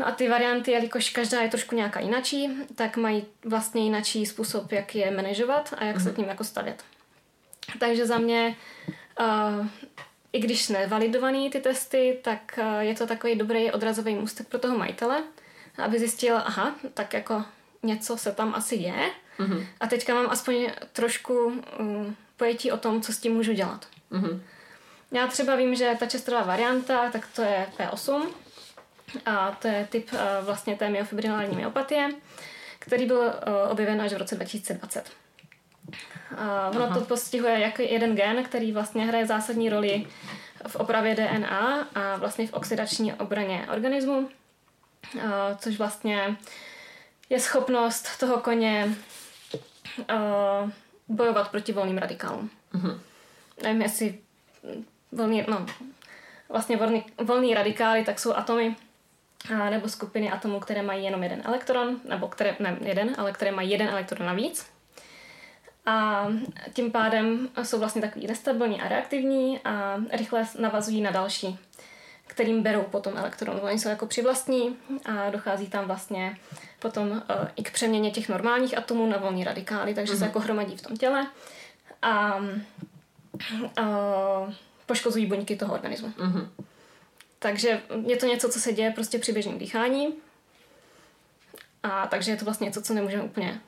[0.00, 4.72] No a ty varianty, jelikož každá je trošku nějaká jinačí, tak mají vlastně jinačí způsob,
[4.72, 6.02] jak je manažovat a jak mm-hmm.
[6.02, 6.84] se k ním jako stavět.
[7.78, 8.56] Takže za mě,
[9.20, 9.66] uh,
[10.32, 14.78] i když nevalidovaný ty testy, tak uh, je to takový dobrý odrazový můstek pro toho
[14.78, 15.22] majitele,
[15.78, 17.44] aby zjistil, aha, tak jako
[17.82, 19.66] něco se tam asi je mm-hmm.
[19.80, 23.86] a teďka mám aspoň trošku um, pojetí o tom, co s tím můžu dělat.
[24.12, 24.40] Mm-hmm.
[25.12, 28.28] Já třeba vím, že ta čestrová varianta, tak to je P8
[29.26, 32.08] a to je typ uh, vlastně té myofibrinální myopatie,
[32.78, 33.32] který byl uh,
[33.70, 35.10] objeven až v roce 2020.
[36.36, 36.98] A ono Aha.
[36.98, 40.06] to postihuje jako jeden gen, který vlastně hraje zásadní roli
[40.66, 44.28] v opravě DNA a vlastně v oxidační obraně organismu,
[45.26, 46.36] a což vlastně
[47.30, 48.94] je schopnost toho koně
[51.08, 52.50] bojovat proti volným radikálům.
[52.74, 53.00] Uh-huh.
[53.62, 54.18] Nevím, jestli
[55.12, 55.66] volný, no,
[56.48, 58.76] vlastně volný, volný radikály, tak jsou atomy
[59.54, 63.52] a, nebo skupiny atomů, které mají jenom jeden elektron, nebo které, ne jeden, ale které
[63.52, 64.66] mají jeden elektron navíc
[65.86, 66.26] A
[66.72, 71.58] tím pádem jsou vlastně takový nestabilní a reaktivní a rychle navazují na další,
[72.26, 73.60] kterým berou potom elektron.
[73.62, 76.36] Oni jsou jako přivlastní a dochází tam vlastně
[76.78, 77.20] potom uh,
[77.56, 80.18] i k přeměně těch normálních atomů na volný radikály, takže mm-hmm.
[80.18, 80.28] se mhm.
[80.28, 81.26] jako hromadí v tom těle
[82.02, 82.36] a
[83.78, 84.52] uh,
[84.86, 86.08] poškozují buňky toho organismu.
[86.08, 86.48] Mm-hmm.
[87.42, 90.14] Takže je to něco, co se děje prostě při běžném dýchání.
[91.82, 93.60] A takže je to vlastně něco, co nemůžeme úplně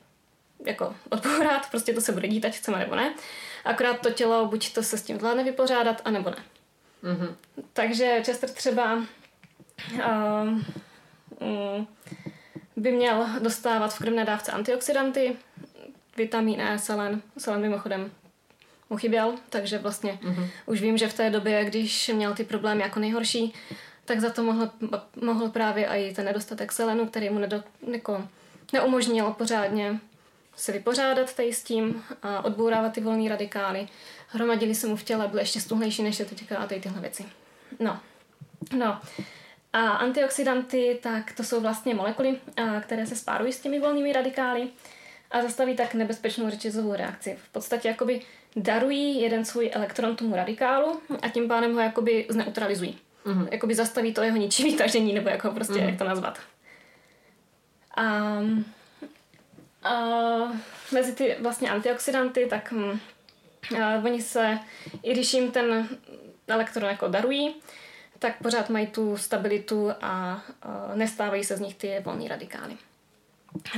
[0.65, 3.15] jako odbourat, prostě to se bude dít, ať chceme nebo ne.
[3.65, 6.37] Akorát to tělo buď to se s tím zvládne vypořádat, anebo ne.
[7.05, 7.35] Mm-hmm.
[7.73, 10.59] Takže Chester třeba uh,
[11.41, 11.87] um,
[12.77, 15.37] by měl dostávat v krvné dávce antioxidanty,
[16.17, 18.11] vitamin E, selen, selen mimochodem
[18.93, 20.49] mu chyběl, takže vlastně mm-hmm.
[20.67, 23.55] už vím, že v té době, když měl ty problémy jako nejhorší,
[24.05, 24.71] tak za to mohl,
[25.21, 27.63] mohl právě i ten nedostatek selenu, který mu nedo,
[27.93, 28.29] jako,
[28.73, 30.01] neumožnil pořádně
[30.57, 33.89] se vypořádat tady s tím a odbourávat ty volné radikály.
[34.29, 37.27] Hromadili se mu v těle, byly ještě stuhlejší než je teďka a tady tyhle věci.
[37.81, 38.01] No.
[38.77, 39.01] No.
[39.73, 42.37] A antioxidanty, tak to jsou vlastně molekuly,
[42.81, 44.69] které se spárují s těmi volnými radikály
[45.31, 47.39] a zastaví tak nebezpečnou řetězovou reakci.
[47.45, 48.21] V podstatě jakoby
[48.57, 52.99] darují jeden svůj elektron tomu radikálu a tím pádem ho jakoby zneutralizují.
[53.27, 53.49] Mm-hmm.
[53.53, 55.89] Jakoby zastaví to jeho ničivý tažení, nebo jako prostě, mm-hmm.
[55.89, 56.39] jak to nazvat.
[57.97, 58.39] A,
[59.83, 59.99] a
[60.93, 63.01] mezi ty vlastně antioxidanty, tak hm,
[63.83, 64.59] a, oni se,
[65.03, 65.89] i když jim ten
[66.49, 67.55] elektron jako darují,
[68.19, 70.43] tak pořád mají tu stabilitu a, a
[70.95, 72.77] nestávají se z nich ty volné radikály.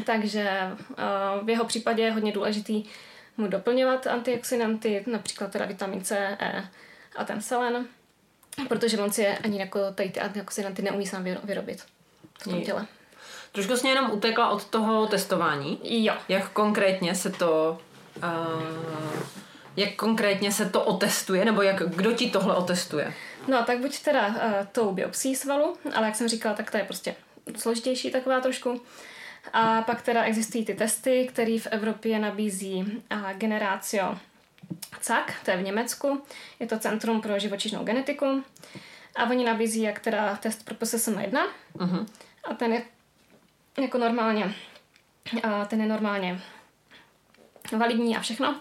[0.04, 0.50] Takže
[0.96, 2.84] a, v jeho případě je hodně důležitý
[3.36, 6.68] mu doplňovat antioxidanty, například teda vitamin C, E
[7.16, 7.86] a ten selen,
[8.68, 11.84] protože on si je ani jako tady ty antioxidanty neumí sám vyrobit
[12.40, 12.86] v tom těle.
[13.52, 15.80] Trošku jsi jenom utekla od toho testování.
[15.82, 16.14] Jo.
[16.28, 17.78] Jak konkrétně se to...
[18.16, 19.22] Uh,
[19.76, 23.14] jak konkrétně se to otestuje, nebo jak, kdo ti tohle otestuje?
[23.48, 24.34] No, tak buď teda uh,
[24.72, 27.14] tou biopsí svalu, ale jak jsem říkala, tak to je prostě
[27.56, 28.82] složitější taková trošku.
[29.52, 34.18] A pak teda existují ty testy, které v Evropě nabízí Generácio
[35.00, 36.22] CAC, to je v Německu,
[36.60, 38.44] je to Centrum pro živočišnou genetiku
[39.16, 41.86] a oni nabízí jak teda test pro PSSM1 uh-huh.
[41.86, 42.06] Mhm.
[42.44, 42.82] a ten je
[43.80, 44.54] jako normálně
[45.42, 46.40] a ten je normálně
[47.72, 48.60] validní a všechno.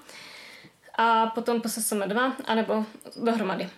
[0.96, 2.86] A potom PSSM2, anebo
[3.24, 3.70] dohromady.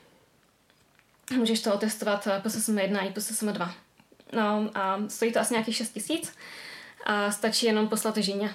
[1.35, 3.71] Můžeš to otestovat PSSM1 i PSSM2.
[4.33, 6.37] No a stojí to asi nějakých 6 tisíc
[7.05, 8.53] a stačí jenom poslat žíně.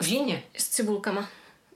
[0.00, 0.42] Žíně?
[0.56, 1.28] S cibulkama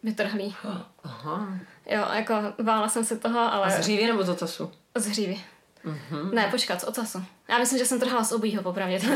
[0.02, 0.56] vytrhlý.
[1.04, 1.48] Aha.
[1.86, 3.66] Jo, jako vála jsem se toho, ale...
[3.66, 4.72] A z hřívy nebo z ocasu?
[4.94, 5.40] Z hřívy.
[5.84, 6.34] Uh-huh.
[6.34, 7.24] Ne, počkat, z ocasu.
[7.48, 9.00] Já myslím, že jsem trhala z obojího, popravdě.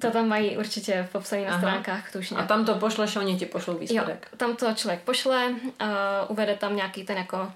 [0.00, 1.58] To, tam mají určitě popsané na Aha.
[1.58, 2.14] stránkách.
[2.14, 2.44] Nějak...
[2.44, 4.28] A tam to pošleš, oni ti pošlou výsledek.
[4.32, 5.88] Jo, tam to člověk pošle, uh,
[6.28, 7.52] uvede tam nějaký ten jako uh,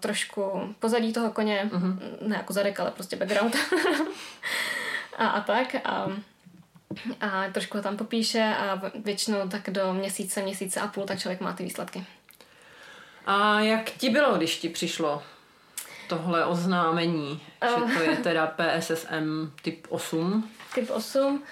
[0.00, 1.98] trošku pozadí toho koně, uh-huh.
[2.20, 3.56] ne jako zadek, ale prostě background.
[5.18, 5.74] a, a tak.
[5.84, 6.08] A,
[7.20, 11.40] a trošku ho tam popíše a většinou tak do měsíce, měsíce a půl, tak člověk
[11.40, 12.04] má ty výsledky.
[13.26, 15.22] A jak ti bylo, když ti přišlo
[16.08, 17.42] tohle oznámení,
[17.78, 17.90] uh.
[17.90, 20.50] že to je teda PSSM typ 8?
[20.74, 21.42] Typ 8.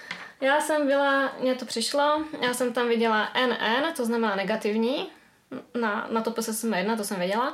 [0.41, 5.09] Já jsem byla, mně to přišlo, já jsem tam viděla NN, to znamená negativní,
[5.81, 7.53] na, na to PSSM 1, to jsem věděla.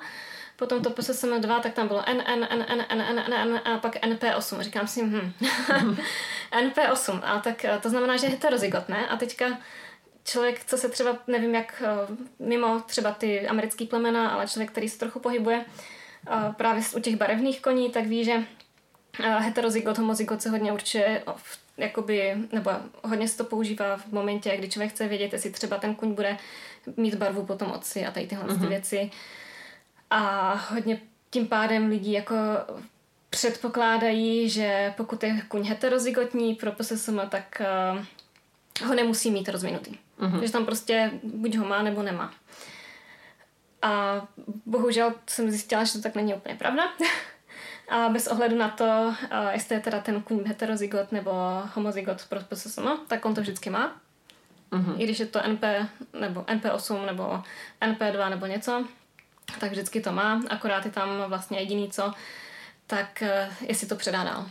[0.55, 3.61] Potom to PSSM 2, tak tam bylo N, N, N, N, N, N, N, N
[3.65, 4.61] a pak NP8.
[4.61, 5.33] Říkám si, hm.
[6.51, 9.07] NP8, a tak to znamená, že je heterozygot, ne?
[9.07, 9.57] A teďka
[10.23, 11.83] člověk, co se třeba, nevím jak,
[12.39, 15.65] mimo třeba ty americký plemena, ale člověk, který se trochu pohybuje
[16.57, 18.43] právě u těch barevných koní, tak ví, že
[19.19, 22.71] heterozygot, homozygot se hodně určuje v jakoby, nebo
[23.03, 26.37] hodně se to používá v momentě, kdy člověk chce vědět, jestli třeba ten kuň bude
[26.97, 28.53] mít barvu potom oci a tady tyhle uh-huh.
[28.53, 28.69] ty mhm.
[28.69, 29.11] věci.
[30.13, 32.35] A hodně tím pádem lidi jako
[33.29, 37.61] předpokládají, že pokud je kuň heterozygotní pro PSSM, tak
[38.81, 39.91] uh, ho nemusí mít rozvinutý.
[40.19, 40.39] Uh-huh.
[40.39, 42.33] Takže tam prostě buď ho má, nebo nemá.
[43.81, 44.21] A
[44.65, 46.83] bohužel jsem zjistila, že to tak není úplně pravda.
[47.89, 49.15] A bez ohledu na to, uh,
[49.51, 51.31] jestli je teda ten kuň heterozygot nebo
[51.73, 53.95] homozygot pro PSSM, tak on to vždycky má.
[54.71, 54.95] Uh-huh.
[54.97, 55.63] I když je to NP
[56.19, 57.43] nebo NP8 nebo
[57.81, 58.85] NP2 nebo něco,
[59.59, 62.13] tak vždycky to má, akorát je tam vlastně jediný co,
[62.87, 64.45] tak uh, jestli to předá dál.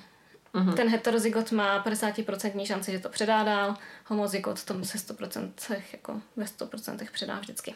[0.55, 0.75] Uh-huh.
[0.75, 3.77] Ten heterozygot má 50% šanci, že to předá dál,
[4.07, 7.75] homozygot to se 100% jako ve 100% předá vždycky.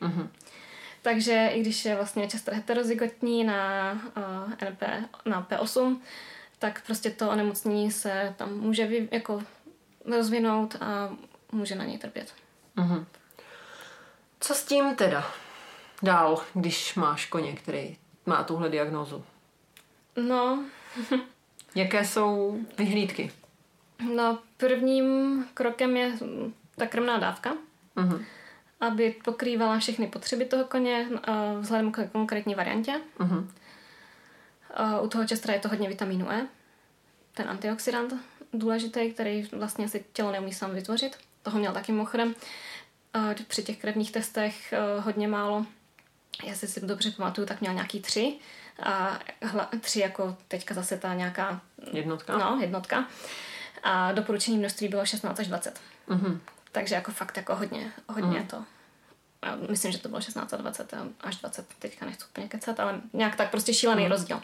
[0.00, 0.28] Uh-huh.
[1.02, 4.82] Takže i když je vlastně často heterozygotní na uh, NP,
[5.26, 5.98] na P8,
[6.58, 9.42] tak prostě to onemocnění se tam může vy, jako
[10.04, 11.16] rozvinout a
[11.52, 12.34] může na něj trpět.
[12.76, 13.04] Uh-huh.
[14.40, 15.34] Co s tím teda
[16.04, 17.96] dál, když máš koně, který
[18.26, 19.24] má tuhle diagnózu?
[20.28, 20.64] No,
[21.74, 23.32] Jaké jsou vyhlídky?
[24.14, 26.12] no prvním krokem je
[26.76, 27.52] ta krmná dávka,
[27.96, 28.24] Mhm.
[28.80, 33.00] aby pokrývala všechny potřeby toho koně a vzhledem k konkrétní variantě.
[34.74, 36.46] A U toho čestra je to hodně vitamínu E,
[37.34, 38.14] ten antioxidant
[38.52, 41.16] důležitý, který vlastně si tělo neumí sám vytvořit.
[41.42, 42.34] Toho měl taky mimochodem
[43.14, 45.66] a při těch krevních testech eh, hodně málo.
[46.42, 48.34] Já si si dobře pamatuju, tak měl nějaký tři.
[48.82, 51.60] A hla, tři jako teďka zase ta nějaká
[51.92, 52.38] Jednotka?
[52.38, 53.06] no, jednotka.
[53.82, 55.80] A doporučení množství bylo 16 až 20.
[56.08, 56.40] Mhm.
[56.72, 58.46] Takže jako fakt jako hodně, hodně mm.
[58.46, 58.64] to.
[59.42, 62.80] A myslím, že to bylo 16 a 20 a až 20, teďka nechci úplně kecat,
[62.80, 64.10] ale nějak tak prostě šílený mm.
[64.10, 64.42] rozdíl.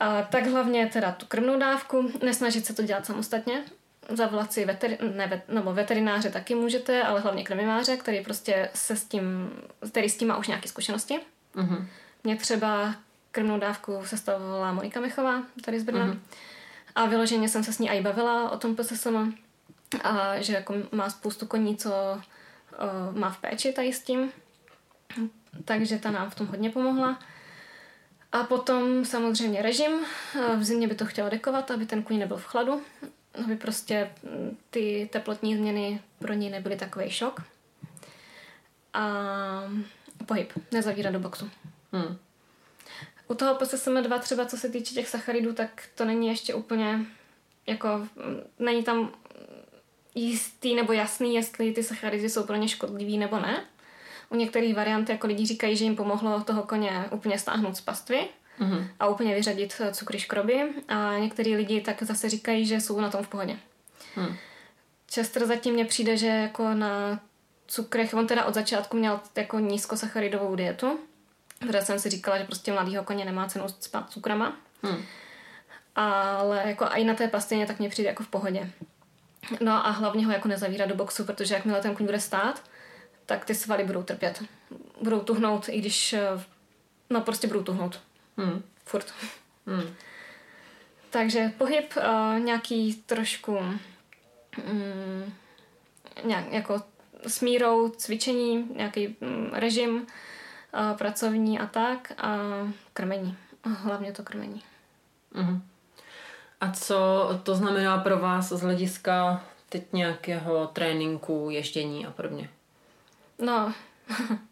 [0.00, 3.64] A tak hlavně teda tu krmnou dávku, nesnažit se to dělat samostatně,
[4.08, 8.96] zavolat si veteri, ne, vet, nebo veterináře taky můžete, ale hlavně krmiváře, který prostě se
[8.96, 9.50] s tím,
[9.90, 11.20] který s tím má už nějaké zkušenosti.
[11.54, 11.88] Mhm.
[12.24, 12.94] Mě třeba
[13.32, 16.06] krmnou dávku sestavovala Monika Michová, tady z Brna.
[16.06, 16.18] Mm-hmm.
[16.94, 19.34] A vyloženě jsem se s ní i bavila o tom PSSM.
[20.04, 24.32] A že jako má spoustu koní, co uh, má v péči tady s tím.
[25.64, 27.18] Takže ta nám v tom hodně pomohla.
[28.32, 29.92] A potom samozřejmě režim.
[30.56, 32.82] V zimě by to chtělo dekovat, aby ten kůň nebyl v chladu.
[33.44, 37.42] Aby prostě mm, ty teplotní změny pro něj nebyly takový šok.
[38.94, 39.04] A
[40.26, 41.50] pohyb, nezavírat do boxu.
[41.92, 42.18] Mhm.
[43.28, 47.06] U toho PSSM 2 třeba, co se týče těch sacharidů, tak to není ještě úplně,
[47.66, 49.12] jako, mm, není tam
[50.14, 53.64] jistý nebo jasný, jestli ty sacharidy jsou pro ně škodlivý nebo ne.
[54.28, 58.28] U některých variant jako lidi říkají, že jim pomohlo toho koně úplně stáhnout z pastvy
[58.62, 58.88] Mhm.
[59.00, 63.10] a úplně vyřadit eh, cukry škroby a některý lidi tak zase říkají, že jsou na
[63.10, 63.56] tom v pohodě.
[64.16, 64.36] Mhm.
[65.14, 67.20] Chester zatím mně přijde, že jako na
[67.66, 70.98] cukrech, on teda od začátku měl jako nízkosacharidovou dietu,
[71.58, 75.02] protože jsem si říkala, že prostě mladýho koně nemá cenu spát cukrama, Mhm.
[75.94, 78.70] ale jako i na té pastině tak mě přijde jako v pohodě.
[79.60, 82.62] No a hlavně ho jako nezavírat do boxu, protože jakmile ten kuň bude stát,
[83.26, 84.42] tak ty svaly budou trpět.
[85.02, 86.20] Budou tuhnout, i když, eh,
[87.10, 88.00] no prostě budou tuhnout.
[88.36, 88.62] Mhm.
[88.84, 89.14] Furt.
[89.66, 89.94] Mhm.
[91.10, 93.58] Takže pohyb, uh, nějaký trošku
[94.72, 95.32] mm,
[96.24, 96.82] nějak, jako
[97.26, 102.38] s mírou, cvičení, nějaký mm, režim uh, pracovní a tak a
[102.92, 103.36] krmení.
[103.64, 104.62] Hlavně to krmení.
[105.34, 105.62] Mhm.
[106.60, 112.50] A co to znamená pro vás z hlediska teď nějakého tréninku, ježdění a podobně?
[113.38, 113.74] No,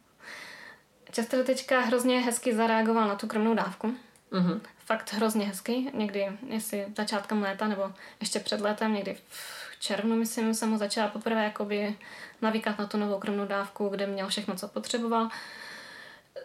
[1.15, 3.95] Chester teďka hrozně hezky zareagoval na tu krmnou dávku.
[4.31, 4.61] Mhm.
[4.87, 5.91] Fakt hrozně hezky.
[5.95, 11.09] Někdy, jestli začátkem léta nebo ještě před létem, někdy v červnu, myslím, jsem ho začala
[11.09, 11.97] poprvé jakoby
[12.43, 15.29] navíkat na tu novou krmnou dávku, kde měl všechno, co potřeboval.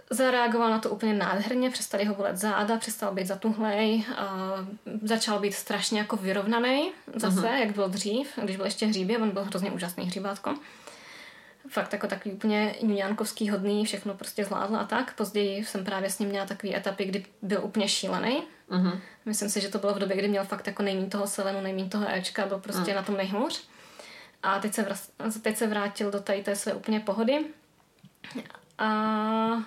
[0.09, 4.35] Zareagoval na to úplně nádherně, přestali ho bolet záda, přestal být zatuhlej, a
[5.01, 7.53] začal být strašně jako vyrovnaný zase, uh-huh.
[7.53, 10.55] jak byl dřív, když byl ještě hříbě, on byl hrozně úžasný hříbátko.
[11.69, 15.15] Fakt jako takový úplně ňuňánkovský hodný, všechno prostě zvládl a tak.
[15.15, 18.43] Později jsem právě s ním měla takový etapy, kdy byl úplně šílený.
[18.69, 18.99] Mhm.
[19.25, 21.89] Myslím si, že to bylo v době, kdy měl fakt jako nejmín toho selenu, nejmín
[21.89, 23.67] toho Ečka, byl prostě na tom nejhůř.
[24.43, 25.11] A teď se, vraz,
[25.41, 27.45] teď se vrátil do tady té své úplně pohody.
[28.77, 29.63] A,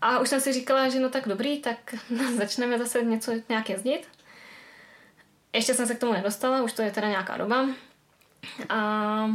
[0.00, 1.94] a už jsem si říkala, že no tak dobrý, tak
[2.36, 4.08] začneme zase něco nějak jezdit.
[5.52, 7.66] Ještě jsem se k tomu nedostala, už to je teda nějaká doba.
[8.68, 9.30] A,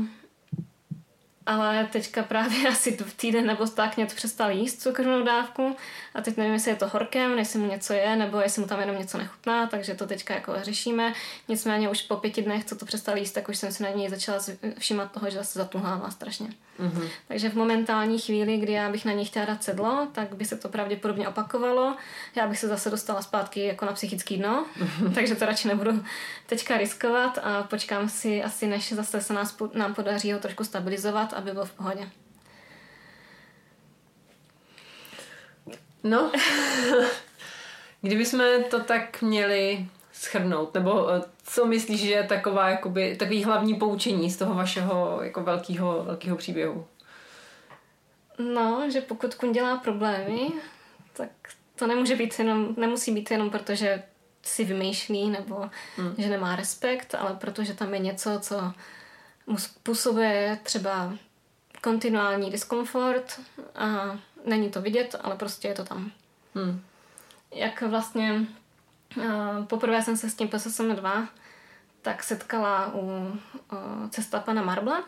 [1.49, 5.75] ale teďka právě asi v týden nebo tak něco přestal jíst cukrnou dávku
[6.13, 8.79] a teď nevím, jestli je to horkem, jestli mu něco je, nebo jestli mu tam
[8.79, 11.13] jenom něco nechutná, takže to teďka jako řešíme.
[11.47, 14.09] Nicméně už po pěti dnech, co to přestal jíst, tak už jsem si na něj
[14.09, 14.39] začala
[14.77, 16.49] všímat toho, že zase zatuhává strašně.
[16.79, 17.07] Mhm.
[17.27, 20.55] Takže v momentální chvíli, kdy já bych na něj chtěla dát sedlo, tak by se
[20.55, 21.95] to pravděpodobně opakovalo.
[22.35, 24.65] Já bych se zase dostala zpátky jako na psychický dno,
[25.15, 26.03] takže to radši nebudu
[26.45, 31.33] teďka riskovat a počkám si asi, než zase se nás, nám podaří ho trošku stabilizovat,
[31.33, 32.09] aby byl v pohodě.
[36.03, 36.31] No,
[38.01, 39.85] kdybychom to tak měli
[40.19, 45.19] schrnout, nebo eh, co myslíš, že je taková, jakoby, takový hlavní poučení z toho vašeho
[45.23, 46.85] jako velkého, velkého příběhu?
[48.53, 50.51] No, že pokud kun dělá problémy,
[51.13, 51.29] tak
[51.75, 54.03] to nemůže být jenom, nemusí být jenom proto, že
[54.43, 56.15] si vymýšlí nebo hmm.
[56.17, 58.73] že nemá respekt, ale protože tam je něco, co
[59.47, 61.13] mu způsobuje třeba
[61.81, 63.39] kontinuální diskomfort
[63.75, 66.11] a není to vidět, ale prostě je to tam.
[66.55, 66.81] Hmm.
[67.55, 68.45] Jak vlastně
[69.67, 71.27] poprvé jsem se s tím PSSM 2
[72.01, 75.03] tak setkala u uh, cesta pana Marbla,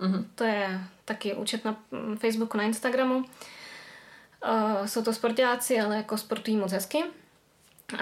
[0.00, 0.24] Mm-hmm.
[0.34, 3.16] To je taky účet na mm, Facebooku, na Instagramu.
[3.16, 6.98] Uh, jsou to sportáci, ale jako sportují moc hezky.
[6.98, 8.00] Uh,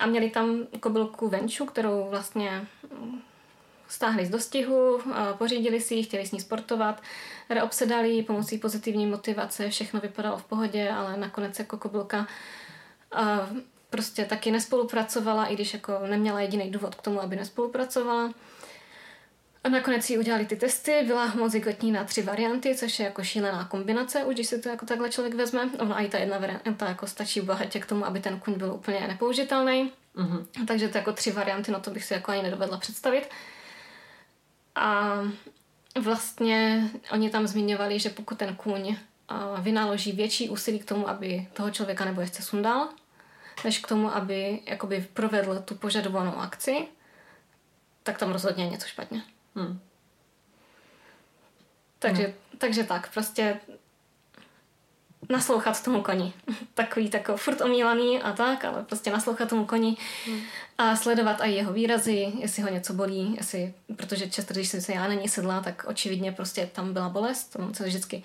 [0.00, 2.66] a měli tam kobylku Venču, kterou vlastně
[3.00, 3.20] mm,
[3.88, 5.00] stáhli z dostihu,
[5.38, 7.02] pořídili si ji, chtěli s ní sportovat,
[7.50, 12.26] reobsedali pomocí pozitivní motivace, všechno vypadalo v pohodě, ale nakonec jako kobylka
[13.96, 18.32] prostě taky nespolupracovala, i když jako neměla jediný důvod k tomu, aby nespolupracovala.
[19.64, 23.64] A nakonec si udělali ty testy, byla homozygotní na tři varianty, což je jako šílená
[23.64, 25.70] kombinace, už když si to jako takhle člověk vezme.
[25.78, 29.00] Ona i ta jedna varianta jako stačí bohatě k tomu, aby ten kuň byl úplně
[29.08, 29.92] nepoužitelný.
[30.16, 30.66] Mm-hmm.
[30.66, 33.28] Takže to jako tři varianty, no to bych si jako ani nedovedla představit.
[34.74, 35.18] A
[36.00, 38.96] vlastně oni tam zmiňovali, že pokud ten kůň
[39.60, 42.88] vynaloží větší úsilí k tomu, aby toho člověka nebo jezdce sundal,
[43.64, 46.88] než k tomu, aby jakoby provedl tu požadovanou akci,
[48.02, 49.22] tak tam rozhodně je něco špatně.
[49.54, 49.80] Hmm.
[51.98, 52.34] Takže, hmm.
[52.58, 53.60] takže tak, prostě
[55.28, 56.32] naslouchat tomu koni.
[56.74, 59.96] Takový tako furt omílaný a tak, ale prostě naslouchat tomu koni
[60.26, 60.40] hmm.
[60.78, 64.92] a sledovat i jeho výrazy, jestli ho něco bolí, jestli, protože často, když jsem se
[64.92, 68.22] já na ní sedla, tak očividně prostě tam byla bolest, on se vždycky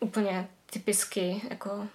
[0.00, 1.88] úplně typicky jako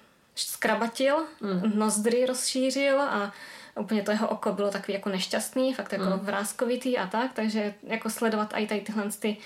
[0.43, 1.79] skrabatil, mm.
[1.79, 3.33] nozdry rozšířil a
[3.79, 6.19] úplně to jeho oko bylo takový jako nešťastný, fakt jako mm.
[6.19, 9.37] vrázkovitý a tak, takže jako sledovat i tady tyhle ty,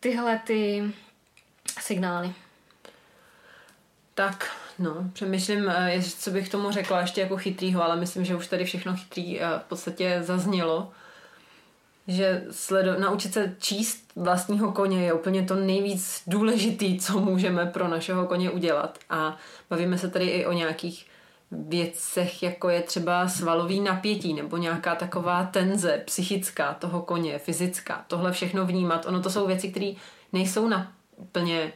[0.00, 0.92] tyhle ty
[1.80, 2.32] signály.
[4.14, 8.46] Tak, no, přemýšlím, eh, co bych tomu řekla ještě jako chytrýho, ale myslím, že už
[8.46, 10.92] tady všechno chytrý eh, v podstatě zaznělo
[12.08, 17.88] že sledo- naučit se číst vlastního koně je úplně to nejvíc důležitý, co můžeme pro
[17.88, 18.98] našeho koně udělat.
[19.10, 19.36] A
[19.70, 21.06] bavíme se tady i o nějakých
[21.50, 28.04] věcech, jako je třeba svalový napětí nebo nějaká taková tenze psychická toho koně, fyzická.
[28.08, 29.06] Tohle všechno vnímat.
[29.06, 29.92] Ono to jsou věci, které
[30.32, 31.72] nejsou na úplně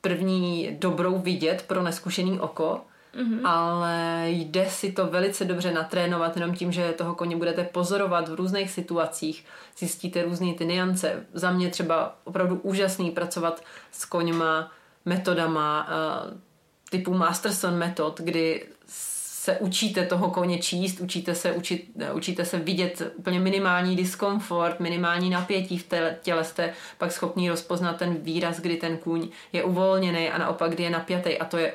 [0.00, 2.80] první dobrou vidět pro neskušený oko,
[3.14, 3.48] Mm-hmm.
[3.48, 8.34] Ale jde si to velice dobře natrénovat jenom tím, že toho koně budete pozorovat v
[8.34, 9.44] různých situacích,
[9.78, 11.26] zjistíte různé ty niance.
[11.32, 14.72] Za mě třeba opravdu úžasný pracovat s koňma
[15.04, 16.38] metodama uh,
[16.90, 18.66] typu Masterson metod, kdy
[19.48, 25.30] se učíte toho koně číst, učíte se, učit, učíte se vidět úplně minimální diskomfort, minimální
[25.30, 25.86] napětí v
[26.22, 30.82] těle, jste pak schopný rozpoznat ten výraz, kdy ten kůň je uvolněný a naopak, kdy
[30.82, 31.72] je napjatý a to je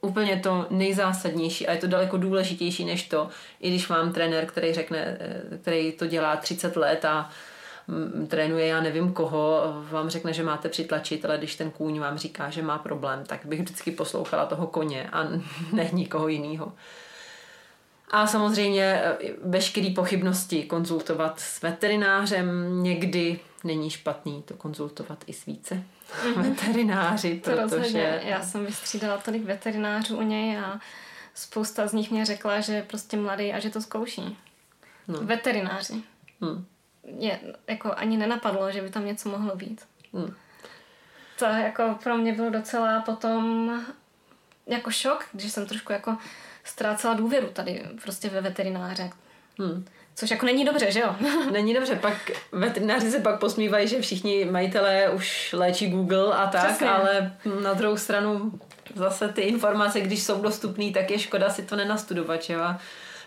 [0.00, 3.28] úplně to nejzásadnější a je to daleko důležitější než to,
[3.60, 7.30] i když mám trenér, který řekne, eh, který to dělá 30 let a
[7.88, 12.18] mm, trénuje já nevím koho, vám řekne, že máte přitlačit, ale když ten kůň vám
[12.18, 15.24] říká, že má problém, tak bych vždycky poslouchala toho koně a
[15.72, 16.72] ne nikoho jiného.
[18.10, 22.82] A samozřejmě eh, veškeré pochybnosti konzultovat s veterinářem.
[22.82, 25.82] Někdy není špatný to konzultovat i s více.
[26.36, 27.62] Veterináři, to protože...
[27.62, 28.20] Rozhodně.
[28.24, 30.80] Já jsem vystřídala tolik veterinářů u něj a
[31.34, 34.38] spousta z nich mě řekla, že je prostě mladý a že to zkouší.
[35.08, 35.20] No.
[35.20, 36.02] Veterináři.
[36.40, 36.66] Hmm.
[37.18, 39.86] Je, jako ani nenapadlo, že by tam něco mohlo být.
[40.12, 40.34] Hmm.
[41.38, 43.72] To jako pro mě bylo docela potom
[44.66, 46.16] jako šok, když jsem trošku jako
[46.64, 49.10] ztrácela důvěru tady prostě ve veterináře.
[49.58, 49.84] Hmm.
[50.20, 51.16] Což jako není dobře, že jo?
[51.52, 56.66] není dobře, pak veterináři se pak posmívají, že všichni majitelé už léčí Google a tak,
[56.66, 56.90] Přesně.
[56.90, 58.52] ale na druhou stranu
[58.94, 62.60] zase ty informace, když jsou dostupné, tak je škoda si to nenastudovat, že jo?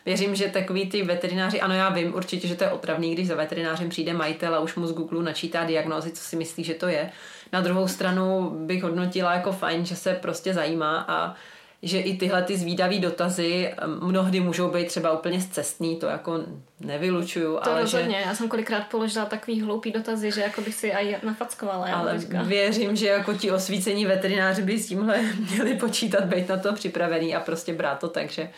[0.05, 3.35] věřím, že takový ty veterináři, ano já vím určitě, že to je otravný, když za
[3.35, 6.87] veterinářem přijde majitel a už mu z Google načítá diagnózy, co si myslí, že to
[6.87, 7.09] je.
[7.53, 11.35] Na druhou stranu bych hodnotila jako fajn, že se prostě zajímá a
[11.83, 16.39] že i tyhle ty zvídavé dotazy mnohdy můžou být třeba úplně zcestný, to jako
[16.79, 17.53] nevylučuju.
[17.53, 18.27] To ale rozhodně, že...
[18.27, 21.85] já jsem kolikrát položila takový hloupý dotazy, že jako bych si aj nafackovala.
[21.85, 22.41] Ale teďka.
[22.41, 25.21] věřím, že jako ti osvícení veterináři by s tímhle
[25.51, 28.49] měli počítat, být na to připravený a prostě brát to tak, že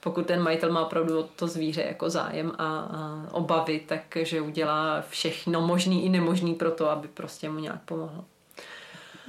[0.00, 5.60] pokud ten majitel má opravdu to zvíře jako zájem a, a obavy, takže udělá všechno
[5.60, 8.24] možný i nemožný pro to, aby prostě mu nějak pomohl.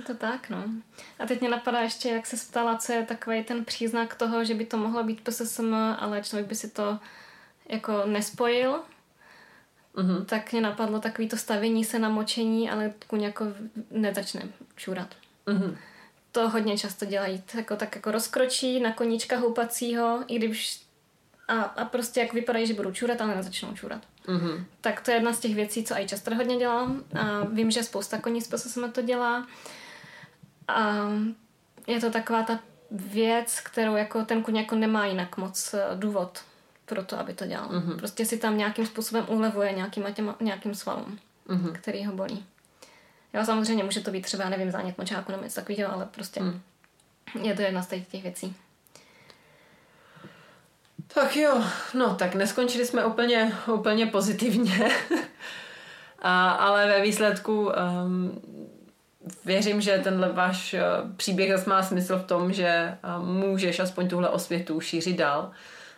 [0.08, 0.64] To tak, no.
[1.20, 4.54] A teď mě napadá ještě, jak se ptala, co je takový ten příznak toho, že
[4.54, 7.00] by to mohlo být PSSM, ale člověk by si to
[7.70, 8.80] jako nespojil.
[9.96, 10.26] Mm-hmm.
[10.26, 13.46] Tak mě napadlo takový to stavění se na močení, ale kuň jako
[13.91, 14.41] nezačne
[14.76, 15.16] čůrat.
[15.48, 15.78] Mm-hmm.
[16.32, 17.44] To hodně často dělají.
[17.54, 20.84] Jako, tak jako rozkročí na koníčka houpacího, i když
[21.48, 24.02] a, a prostě jak vypadají, že budou čůrat, ale nezačnou čůrat.
[24.26, 24.64] Mm-hmm.
[24.82, 27.04] Tak to je jedna z těch věcí, co i často hodně dělám.
[27.20, 29.48] A vím, že spousta koní z PSSM to dělá.
[30.74, 31.09] A
[31.88, 32.59] je to taková ta
[32.91, 36.43] věc, kterou jako ten kuň jako nemá jinak moc eh, důvod
[36.86, 37.69] pro to, aby to dělal.
[37.69, 37.97] Mm-hmm.
[37.97, 41.71] Prostě si tam nějakým způsobem ulevuje nějakým, těma, nějakým svalům, mm-hmm.
[41.71, 42.45] který ho bolí.
[43.34, 46.61] Jo, samozřejmě může to být třeba, nevím, zánět močáku nebo něco takového, ale prostě hmm.
[47.41, 48.55] je to jedna z těch věcí.
[51.13, 51.63] Tak jo,
[51.93, 54.91] no tak neskončili jsme úplně, úplně pozitivně,
[56.19, 57.71] a, ale ve výsledku
[58.05, 58.41] um,
[59.45, 64.07] věřím, že tenhle váš uh, příběh zase má smysl v tom, že uh, můžeš aspoň
[64.07, 65.51] tuhle osvětu šířit dál.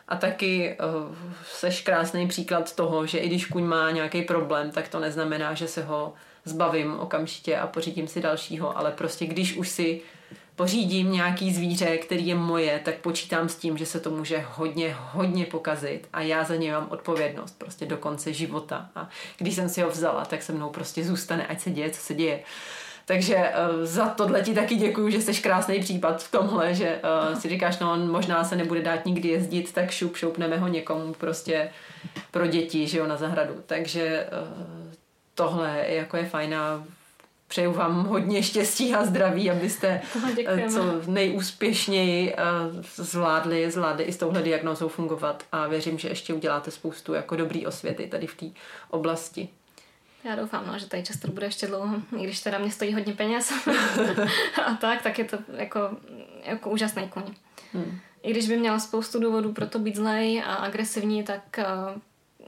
[0.07, 1.15] A taky uh,
[1.45, 5.67] seš krásný příklad toho, že i když kuň má nějaký problém, tak to neznamená, že
[5.67, 6.13] se ho
[6.45, 10.01] zbavím okamžitě a pořídím si dalšího, ale prostě když už si
[10.55, 14.95] pořídím nějaký zvíře, který je moje, tak počítám s tím, že se to může hodně,
[14.99, 18.89] hodně pokazit a já za něj mám odpovědnost prostě do konce života.
[18.95, 22.01] A když jsem si ho vzala, tak se mnou prostě zůstane, ať se děje, co
[22.01, 22.43] se děje.
[23.05, 26.99] Takže uh, za tohle ti taky děkuju, že jsi krásný případ v tomhle, že
[27.29, 30.67] uh, si říkáš, no on možná se nebude dát nikdy jezdit, tak šup, šoupneme ho
[30.67, 31.69] někomu prostě
[32.31, 33.53] pro děti, že jo, na zahradu.
[33.65, 34.93] Takže uh,
[35.35, 36.83] tohle jako je fajn a
[37.47, 40.01] přeju vám hodně štěstí a zdraví, abyste
[40.35, 40.71] Děkujeme.
[40.71, 42.35] co nejúspěšněji
[42.95, 47.67] zvládli, zvládli i s touhle diagnózou fungovat a věřím, že ještě uděláte spoustu jako dobrý
[47.67, 48.45] osvěty tady v té
[48.89, 49.49] oblasti.
[50.25, 53.13] Já doufám, no, že tady často bude ještě dlouho, i když teda mě stojí hodně
[53.13, 53.53] peněz
[54.65, 55.79] a tak, tak je to jako,
[56.43, 57.23] jako úžasný koň.
[57.73, 57.99] Hmm.
[58.23, 61.59] I když by měla spoustu důvodů pro to být zlej a agresivní, tak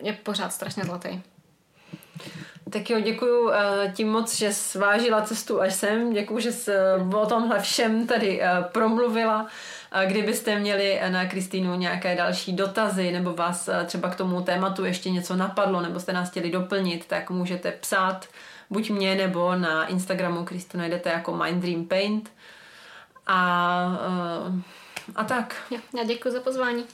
[0.02, 1.22] je pořád strašně zlatý.
[2.70, 6.14] Tak jo, děkuji eh, tím moc, že zvážila cestu až sem.
[6.14, 9.48] Děkuji, že jsi eh, o tomhle všem tady eh, promluvila.
[10.06, 15.36] Kdybyste měli na Kristýnu nějaké další dotazy nebo vás třeba k tomu tématu ještě něco
[15.36, 18.28] napadlo nebo jste nás chtěli doplnit, tak můžete psát
[18.70, 22.32] buď mě nebo na Instagramu Kristu najdete jako Mind Dream Paint.
[23.28, 23.38] A,
[25.16, 25.56] a tak.
[25.98, 26.86] Já děkuji za pozvání.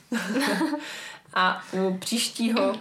[1.33, 2.75] a u příštího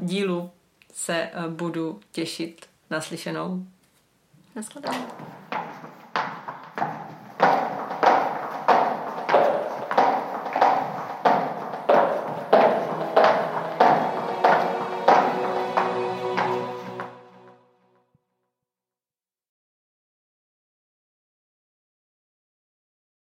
[0.00, 0.50] dílu
[0.96, 3.66] se budu těšit naslyšenou.
[4.54, 5.06] Naschledanou.